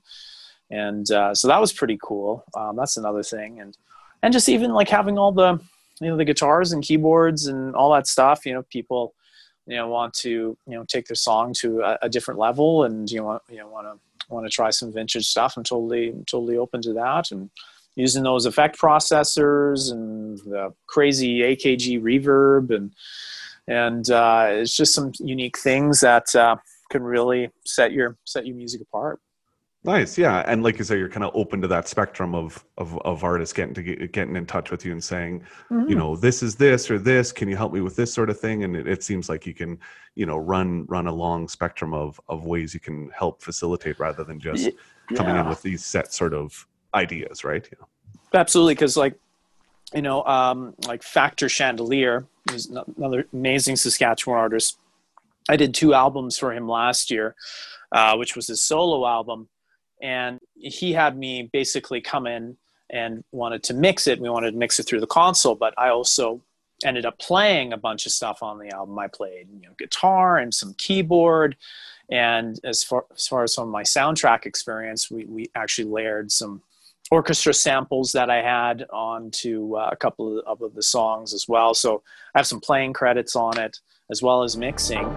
and 0.70 1.10
uh, 1.10 1.34
so 1.34 1.48
that 1.48 1.60
was 1.60 1.72
pretty 1.72 1.98
cool. 2.02 2.44
Um, 2.56 2.76
that's 2.76 2.96
another 2.96 3.22
thing. 3.22 3.60
And 3.60 3.76
and 4.22 4.32
just 4.32 4.48
even 4.48 4.72
like 4.72 4.88
having 4.88 5.18
all 5.18 5.32
the 5.32 5.60
you 6.00 6.08
know 6.08 6.16
the 6.16 6.24
guitars 6.24 6.72
and 6.72 6.82
keyboards 6.82 7.46
and 7.46 7.74
all 7.74 7.92
that 7.92 8.06
stuff 8.06 8.44
you 8.44 8.52
know 8.52 8.62
people 8.64 9.14
you 9.66 9.76
know 9.76 9.88
want 9.88 10.12
to 10.12 10.56
you 10.66 10.74
know 10.74 10.84
take 10.84 11.06
their 11.06 11.14
song 11.14 11.52
to 11.54 11.80
a, 11.80 11.98
a 12.02 12.08
different 12.08 12.40
level 12.40 12.84
and 12.84 13.10
you 13.10 13.20
know 13.20 13.40
you 13.48 13.58
know 13.58 13.68
want 13.68 13.86
to 13.86 13.98
want 14.28 14.46
to 14.46 14.50
try 14.50 14.70
some 14.70 14.92
vintage 14.92 15.26
stuff, 15.26 15.54
I'm 15.56 15.64
totally 15.64 16.12
totally 16.26 16.56
open 16.56 16.82
to 16.82 16.92
that. 16.94 17.30
And 17.30 17.50
using 17.96 18.22
those 18.22 18.46
effect 18.46 18.78
processors 18.80 19.92
and 19.92 20.38
the 20.38 20.74
crazy 20.86 21.40
AKG 21.40 22.00
reverb 22.02 22.74
and 22.74 22.92
and 23.66 24.10
uh, 24.10 24.48
it's 24.50 24.76
just 24.76 24.92
some 24.92 25.12
unique 25.20 25.58
things 25.58 26.00
that 26.00 26.34
uh, 26.34 26.56
can 26.90 27.02
really 27.02 27.50
set 27.64 27.92
your 27.92 28.16
set 28.24 28.46
your 28.46 28.56
music 28.56 28.82
apart. 28.82 29.20
Nice, 29.86 30.16
yeah, 30.16 30.42
and 30.46 30.62
like 30.62 30.78
you 30.78 30.84
say, 30.84 30.96
you're 30.96 31.10
kind 31.10 31.24
of 31.24 31.30
open 31.34 31.60
to 31.60 31.68
that 31.68 31.86
spectrum 31.86 32.34
of 32.34 32.64
of, 32.78 32.98
of 33.02 33.22
artists 33.22 33.52
getting 33.52 33.74
to 33.74 33.82
get, 33.82 34.12
getting 34.12 34.34
in 34.34 34.46
touch 34.46 34.70
with 34.70 34.82
you 34.82 34.92
and 34.92 35.04
saying, 35.04 35.42
mm-hmm. 35.70 35.90
you 35.90 35.94
know, 35.94 36.16
this 36.16 36.42
is 36.42 36.56
this 36.56 36.90
or 36.90 36.98
this. 36.98 37.32
Can 37.32 37.48
you 37.48 37.56
help 37.56 37.70
me 37.70 37.82
with 37.82 37.94
this 37.94 38.12
sort 38.12 38.30
of 38.30 38.40
thing? 38.40 38.64
And 38.64 38.74
it, 38.74 38.88
it, 38.88 39.04
seems 39.04 39.28
like 39.28 39.46
you 39.46 39.52
can, 39.52 39.78
you 40.14 40.24
know, 40.24 40.38
run 40.38 40.86
run 40.86 41.06
a 41.06 41.12
long 41.12 41.48
spectrum 41.48 41.92
of 41.92 42.18
of 42.30 42.46
ways 42.46 42.72
you 42.72 42.80
can 42.80 43.10
help 43.10 43.42
facilitate 43.42 43.98
rather 44.00 44.24
than 44.24 44.40
just 44.40 44.64
yeah. 44.64 45.16
coming 45.16 45.36
in 45.36 45.46
with 45.46 45.60
these 45.60 45.84
set 45.84 46.14
sort 46.14 46.32
of 46.32 46.66
ideas, 46.94 47.44
right? 47.44 47.68
Yeah. 47.70 47.84
Absolutely, 48.40 48.74
because 48.74 48.96
like, 48.96 49.18
you 49.94 50.00
know, 50.00 50.24
um, 50.24 50.74
like 50.86 51.02
Factor 51.02 51.50
Chandelier 51.50 52.24
is 52.54 52.72
another 52.96 53.26
amazing 53.34 53.76
Saskatchewan 53.76 54.38
artist. 54.38 54.78
I 55.46 55.56
did 55.56 55.74
two 55.74 55.92
albums 55.92 56.38
for 56.38 56.54
him 56.54 56.66
last 56.66 57.10
year, 57.10 57.34
uh, 57.92 58.16
which 58.16 58.34
was 58.34 58.46
his 58.46 58.64
solo 58.64 59.06
album 59.06 59.48
and 60.02 60.38
he 60.54 60.92
had 60.92 61.16
me 61.16 61.48
basically 61.52 62.00
come 62.00 62.26
in 62.26 62.56
and 62.90 63.24
wanted 63.32 63.62
to 63.64 63.74
mix 63.74 64.06
it. 64.06 64.20
We 64.20 64.28
wanted 64.28 64.52
to 64.52 64.56
mix 64.56 64.78
it 64.78 64.84
through 64.84 65.00
the 65.00 65.06
console, 65.06 65.54
but 65.54 65.74
I 65.78 65.88
also 65.88 66.40
ended 66.84 67.06
up 67.06 67.18
playing 67.18 67.72
a 67.72 67.76
bunch 67.76 68.06
of 68.06 68.12
stuff 68.12 68.42
on 68.42 68.58
the 68.58 68.72
album. 68.74 68.98
I 68.98 69.08
played 69.08 69.48
you 69.52 69.68
know, 69.68 69.74
guitar 69.78 70.38
and 70.38 70.52
some 70.52 70.74
keyboard. 70.74 71.56
And 72.10 72.60
as 72.64 72.84
far, 72.84 73.06
as 73.14 73.26
far 73.26 73.44
as 73.44 73.54
some 73.54 73.64
of 73.64 73.70
my 73.70 73.82
soundtrack 73.82 74.44
experience, 74.44 75.10
we, 75.10 75.24
we 75.24 75.50
actually 75.54 75.90
layered 75.90 76.30
some 76.30 76.62
orchestra 77.10 77.54
samples 77.54 78.12
that 78.12 78.30
I 78.30 78.42
had 78.42 78.86
onto 78.90 79.76
uh, 79.76 79.88
a 79.92 79.96
couple 79.96 80.40
of, 80.40 80.62
of 80.62 80.74
the 80.74 80.82
songs 80.82 81.32
as 81.32 81.48
well. 81.48 81.74
So 81.74 82.02
I 82.34 82.38
have 82.38 82.46
some 82.46 82.60
playing 82.60 82.92
credits 82.92 83.36
on 83.36 83.58
it 83.58 83.78
as 84.10 84.22
well 84.22 84.42
as 84.42 84.56
mixing. 84.56 85.08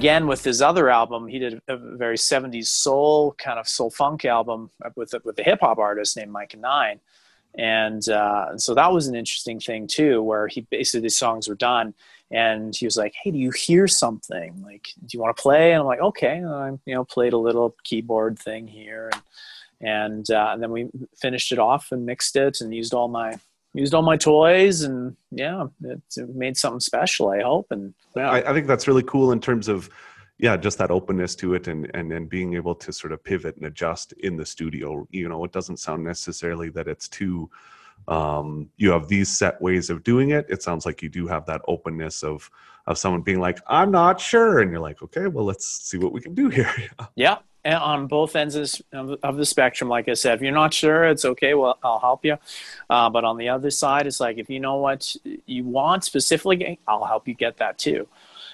Again 0.00 0.26
with 0.26 0.42
his 0.42 0.62
other 0.62 0.88
album, 0.88 1.28
he 1.28 1.38
did 1.38 1.60
a 1.68 1.76
very 1.76 2.16
70s 2.16 2.68
soul 2.68 3.34
kind 3.36 3.58
of 3.58 3.68
soul 3.68 3.90
funk 3.90 4.24
album 4.24 4.70
with 4.96 5.12
a, 5.12 5.20
with 5.26 5.38
a 5.38 5.42
hip 5.42 5.58
hop 5.60 5.76
artist 5.76 6.16
named 6.16 6.32
Myka 6.32 6.58
Nine, 6.58 7.00
and 7.54 8.08
uh, 8.08 8.56
so 8.56 8.72
that 8.72 8.90
was 8.94 9.08
an 9.08 9.14
interesting 9.14 9.60
thing 9.60 9.86
too, 9.86 10.22
where 10.22 10.48
he 10.48 10.62
basically 10.62 11.00
the 11.00 11.10
songs 11.10 11.50
were 11.50 11.54
done, 11.54 11.92
and 12.30 12.74
he 12.74 12.86
was 12.86 12.96
like, 12.96 13.12
"Hey, 13.22 13.30
do 13.30 13.36
you 13.36 13.50
hear 13.50 13.86
something? 13.86 14.62
Like, 14.64 14.88
do 15.04 15.18
you 15.18 15.20
want 15.20 15.36
to 15.36 15.42
play?" 15.42 15.72
And 15.72 15.80
I'm 15.80 15.86
like, 15.86 16.00
"Okay." 16.00 16.38
And 16.38 16.48
I 16.48 16.70
you 16.86 16.94
know 16.94 17.04
played 17.04 17.34
a 17.34 17.38
little 17.38 17.76
keyboard 17.84 18.38
thing 18.38 18.66
here, 18.66 19.10
and 19.12 19.22
and, 19.82 20.30
uh, 20.30 20.48
and 20.54 20.62
then 20.62 20.70
we 20.70 20.88
finished 21.14 21.52
it 21.52 21.58
off 21.58 21.92
and 21.92 22.06
mixed 22.06 22.36
it 22.36 22.62
and 22.62 22.74
used 22.74 22.94
all 22.94 23.08
my 23.08 23.38
used 23.74 23.94
all 23.94 24.02
my 24.02 24.16
toys 24.16 24.82
and 24.82 25.16
yeah 25.30 25.66
it, 25.84 26.02
it 26.16 26.34
made 26.34 26.56
something 26.56 26.80
special 26.80 27.28
i 27.28 27.40
hope 27.40 27.66
and 27.70 27.94
yeah. 28.16 28.30
I, 28.30 28.50
I, 28.50 28.52
think 28.52 28.66
that's 28.66 28.88
really 28.88 29.04
cool 29.04 29.30
in 29.30 29.40
terms 29.40 29.68
of 29.68 29.88
yeah 30.40 30.56
just 30.56 30.78
that 30.78 30.90
openness 30.90 31.36
to 31.36 31.54
it 31.54 31.68
and 31.68 31.90
and 31.94 32.12
and 32.12 32.28
being 32.28 32.54
able 32.54 32.74
to 32.74 32.92
sort 32.92 33.12
of 33.12 33.22
pivot 33.22 33.56
and 33.56 33.66
adjust 33.66 34.12
in 34.14 34.36
the 34.36 34.46
studio. 34.46 35.06
You 35.10 35.28
know 35.28 35.44
it 35.44 35.52
doesn't 35.52 35.78
sound 35.78 36.02
necessarily 36.02 36.70
that 36.70 36.88
it's 36.88 37.08
too 37.08 37.50
um 38.08 38.68
you 38.78 38.90
have 38.90 39.08
these 39.08 39.28
set 39.28 39.60
ways 39.60 39.90
of 39.90 40.02
doing 40.02 40.30
it. 40.30 40.46
It 40.48 40.62
sounds 40.62 40.86
like 40.86 41.02
you 41.02 41.08
do 41.08 41.26
have 41.26 41.46
that 41.46 41.60
openness 41.68 42.22
of 42.24 42.50
of 42.86 42.96
someone 42.96 43.20
being 43.20 43.40
like 43.40 43.60
i'm 43.66 43.90
not 43.90 44.18
sure. 44.18 44.60
And 44.60 44.70
you're 44.70 44.80
like 44.80 45.02
okay 45.02 45.26
well 45.26 45.44
let's 45.44 45.66
see 45.66 45.98
what 45.98 46.12
we 46.12 46.20
can 46.20 46.34
do 46.34 46.48
here. 46.48 46.72
Yeah 47.14 47.38
on 47.64 48.06
both 48.06 48.36
ends 48.36 48.82
of 48.92 49.36
the 49.36 49.44
spectrum 49.44 49.90
like 49.90 50.08
i 50.08 50.14
said 50.14 50.34
if 50.34 50.42
you're 50.42 50.52
not 50.52 50.72
sure 50.72 51.04
it's 51.04 51.24
okay 51.24 51.54
well 51.54 51.78
i'll 51.82 52.00
help 52.00 52.24
you. 52.24 52.36
Uh, 52.88 53.10
but 53.10 53.24
on 53.24 53.36
the 53.36 53.48
other 53.48 53.70
side 53.70 54.06
it's 54.06 54.20
like 54.20 54.38
if 54.38 54.48
you 54.48 54.60
know 54.60 54.76
what 54.76 55.14
you 55.46 55.64
want 55.64 56.04
specifically 56.04 56.78
i'll 56.88 57.04
help 57.04 57.28
you 57.28 57.34
get 57.34 57.56
that 57.58 57.78
too. 57.78 58.06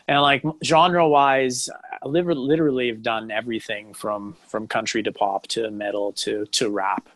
And 0.08 0.20
like 0.22 0.42
genre 0.64 1.08
wise 1.08 1.68
i 2.02 2.06
literally 2.06 2.88
have 2.88 3.02
done 3.02 3.30
everything 3.30 3.94
from 3.94 4.36
from 4.46 4.66
country 4.66 5.02
to 5.02 5.12
pop 5.12 5.46
to 5.48 5.70
metal 5.70 6.12
to 6.12 6.46
to 6.46 6.70
rap 6.70 7.08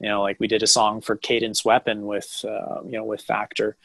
you 0.00 0.08
know 0.08 0.22
like 0.22 0.38
we 0.40 0.48
did 0.48 0.62
a 0.62 0.66
song 0.66 1.00
for 1.00 1.16
cadence 1.16 1.64
weapon 1.64 2.06
with 2.06 2.44
uh, 2.48 2.82
you 2.84 2.92
know 2.92 3.04
with 3.04 3.22
factor. 3.22 3.76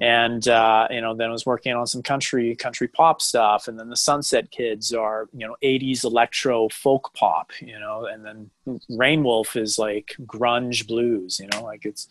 And 0.00 0.48
uh, 0.48 0.88
you 0.90 1.00
know 1.00 1.14
then 1.14 1.28
I 1.28 1.32
was 1.32 1.46
working 1.46 1.72
on 1.72 1.86
some 1.86 2.02
country 2.02 2.56
country 2.56 2.88
pop 2.88 3.22
stuff. 3.22 3.68
And 3.68 3.78
then 3.78 3.90
the 3.90 3.96
sunset 3.96 4.50
kids 4.50 4.92
are 4.92 5.28
you 5.32 5.46
know 5.46 5.56
80s 5.62 6.04
electro 6.04 6.68
folk 6.68 7.14
pop 7.14 7.52
you 7.60 7.78
know 7.78 8.06
and 8.06 8.24
then 8.24 8.50
Reignwolf 8.90 9.56
is 9.60 9.78
like 9.78 10.16
grunge 10.22 10.86
blues 10.88 11.38
you 11.38 11.48
know 11.52 11.62
like 11.62 11.84
it's 11.84 12.08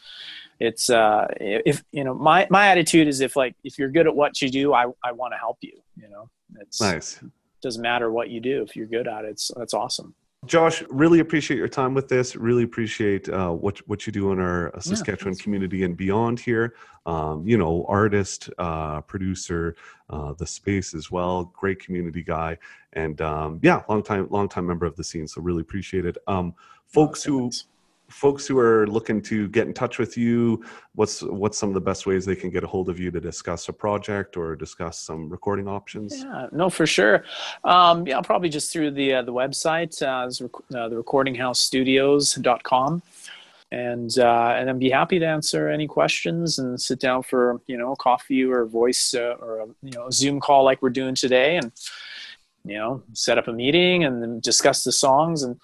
it's 0.59 0.89
uh 0.89 1.27
if 1.39 1.83
you 1.91 2.03
know 2.03 2.13
my 2.13 2.47
my 2.49 2.67
attitude 2.67 3.07
is 3.07 3.19
if 3.19 3.35
like 3.35 3.55
if 3.63 3.77
you're 3.77 3.89
good 3.89 4.07
at 4.07 4.15
what 4.15 4.41
you 4.41 4.49
do 4.49 4.73
i 4.73 4.85
i 5.03 5.11
want 5.11 5.33
to 5.33 5.37
help 5.37 5.57
you 5.61 5.77
you 6.01 6.07
know. 6.09 6.29
It's 6.59 6.79
nice. 6.79 7.19
doesn't 7.61 7.81
matter 7.81 8.11
what 8.11 8.29
you 8.29 8.39
do 8.39 8.61
if 8.61 8.75
you're 8.75 8.87
good 8.87 9.07
at 9.07 9.25
it 9.25 9.31
it's 9.31 9.51
that's 9.55 9.73
awesome 9.73 10.13
Josh, 10.45 10.83
really 10.89 11.19
appreciate 11.19 11.57
your 11.57 11.69
time 11.69 11.93
with 11.93 12.07
this. 12.09 12.35
Really 12.35 12.63
appreciate 12.63 13.29
uh, 13.29 13.51
what 13.51 13.77
what 13.87 14.05
you 14.05 14.11
do 14.11 14.31
in 14.31 14.39
our 14.39 14.75
uh, 14.75 14.79
Saskatchewan 14.79 15.35
yeah, 15.37 15.43
community 15.43 15.83
and 15.83 15.95
beyond 15.95 16.39
here. 16.39 16.75
Um, 17.05 17.47
you 17.47 17.57
know, 17.57 17.85
artist, 17.87 18.49
uh, 18.57 19.01
producer, 19.01 19.75
uh, 20.09 20.33
the 20.33 20.47
space 20.47 20.93
as 20.93 21.09
well. 21.11 21.45
Great 21.53 21.79
community 21.79 22.23
guy, 22.23 22.57
and 22.93 23.21
um, 23.21 23.59
yeah, 23.61 23.83
long 23.87 24.03
time 24.03 24.27
long 24.31 24.49
time 24.49 24.67
member 24.67 24.85
of 24.85 24.95
the 24.95 25.03
scene. 25.03 25.27
So 25.27 25.41
really 25.41 25.61
appreciate 25.61 26.05
it. 26.05 26.17
Um, 26.27 26.53
folks 26.87 27.23
who 27.23 27.49
folks 28.13 28.47
who 28.47 28.57
are 28.59 28.87
looking 28.87 29.21
to 29.23 29.49
get 29.49 29.67
in 29.67 29.73
touch 29.73 29.97
with 29.97 30.17
you, 30.17 30.63
what's 30.95 31.21
what's 31.23 31.57
some 31.57 31.69
of 31.69 31.73
the 31.73 31.81
best 31.81 32.05
ways 32.05 32.25
they 32.25 32.35
can 32.35 32.49
get 32.49 32.63
a 32.63 32.67
hold 32.67 32.89
of 32.89 32.99
you 32.99 33.09
to 33.11 33.19
discuss 33.19 33.67
a 33.69 33.73
project 33.73 34.37
or 34.37 34.55
discuss 34.55 34.99
some 34.99 35.29
recording 35.29 35.67
options? 35.67 36.19
Yeah, 36.19 36.47
no, 36.51 36.69
for 36.69 36.85
sure. 36.85 37.23
Um, 37.63 38.05
yeah, 38.07 38.21
probably 38.21 38.49
just 38.49 38.71
through 38.71 38.91
the 38.91 39.15
uh, 39.15 39.23
the 39.23 39.33
website, 39.33 39.99
uh, 40.01 40.27
uh, 40.77 40.89
the 40.89 40.95
recordinghousestudios.com. 40.95 43.01
And 43.71 44.19
uh, 44.19 44.53
and 44.55 44.69
I'd 44.69 44.77
be 44.77 44.91
happy 44.91 45.17
to 45.17 45.25
answer 45.25 45.67
any 45.67 45.87
questions 45.87 46.59
and 46.59 46.79
sit 46.79 46.99
down 46.99 47.23
for 47.23 47.59
you 47.65 47.77
know 47.77 47.95
coffee 47.95 48.43
or 48.43 48.65
voice 48.65 49.15
uh, 49.15 49.35
or 49.39 49.61
a, 49.61 49.65
you 49.81 49.93
know 49.93 50.11
Zoom 50.11 50.39
call 50.39 50.63
like 50.63 50.83
we're 50.83 50.91
doing 50.91 51.15
today, 51.15 51.57
and 51.57 51.71
you 52.63 52.77
know 52.77 53.01
set 53.13 53.39
up 53.39 53.47
a 53.47 53.53
meeting 53.53 54.03
and 54.03 54.43
discuss 54.43 54.83
the 54.83 54.91
songs 54.91 55.41
and 55.41 55.59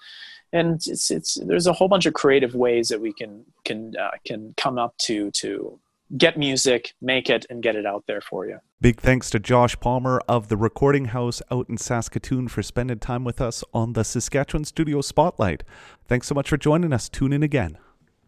and 0.52 0.80
it's 0.86 1.10
it's 1.10 1.34
there's 1.46 1.66
a 1.66 1.72
whole 1.72 1.88
bunch 1.88 2.06
of 2.06 2.14
creative 2.14 2.54
ways 2.54 2.88
that 2.88 3.00
we 3.00 3.12
can 3.12 3.44
can 3.64 3.94
uh, 3.96 4.10
can 4.24 4.54
come 4.56 4.78
up 4.78 4.96
to 4.98 5.30
to 5.32 5.78
get 6.16 6.36
music, 6.36 6.94
make 7.00 7.30
it, 7.30 7.46
and 7.50 7.62
get 7.62 7.76
it 7.76 7.86
out 7.86 8.04
there 8.06 8.20
for 8.20 8.46
you. 8.46 8.58
Big 8.80 9.00
thanks 9.00 9.30
to 9.30 9.38
Josh 9.38 9.78
Palmer 9.78 10.20
of 10.28 10.48
the 10.48 10.56
Recording 10.56 11.06
House 11.06 11.42
out 11.50 11.68
in 11.68 11.76
Saskatoon 11.76 12.48
for 12.48 12.62
spending 12.62 12.98
time 12.98 13.24
with 13.24 13.40
us 13.40 13.62
on 13.72 13.92
the 13.92 14.04
Saskatchewan 14.04 14.64
Studio 14.64 15.00
Spotlight. 15.00 15.62
Thanks 16.06 16.26
so 16.26 16.34
much 16.34 16.48
for 16.48 16.56
joining 16.56 16.92
us. 16.92 17.08
Tune 17.08 17.32
in 17.32 17.42
again. 17.42 17.78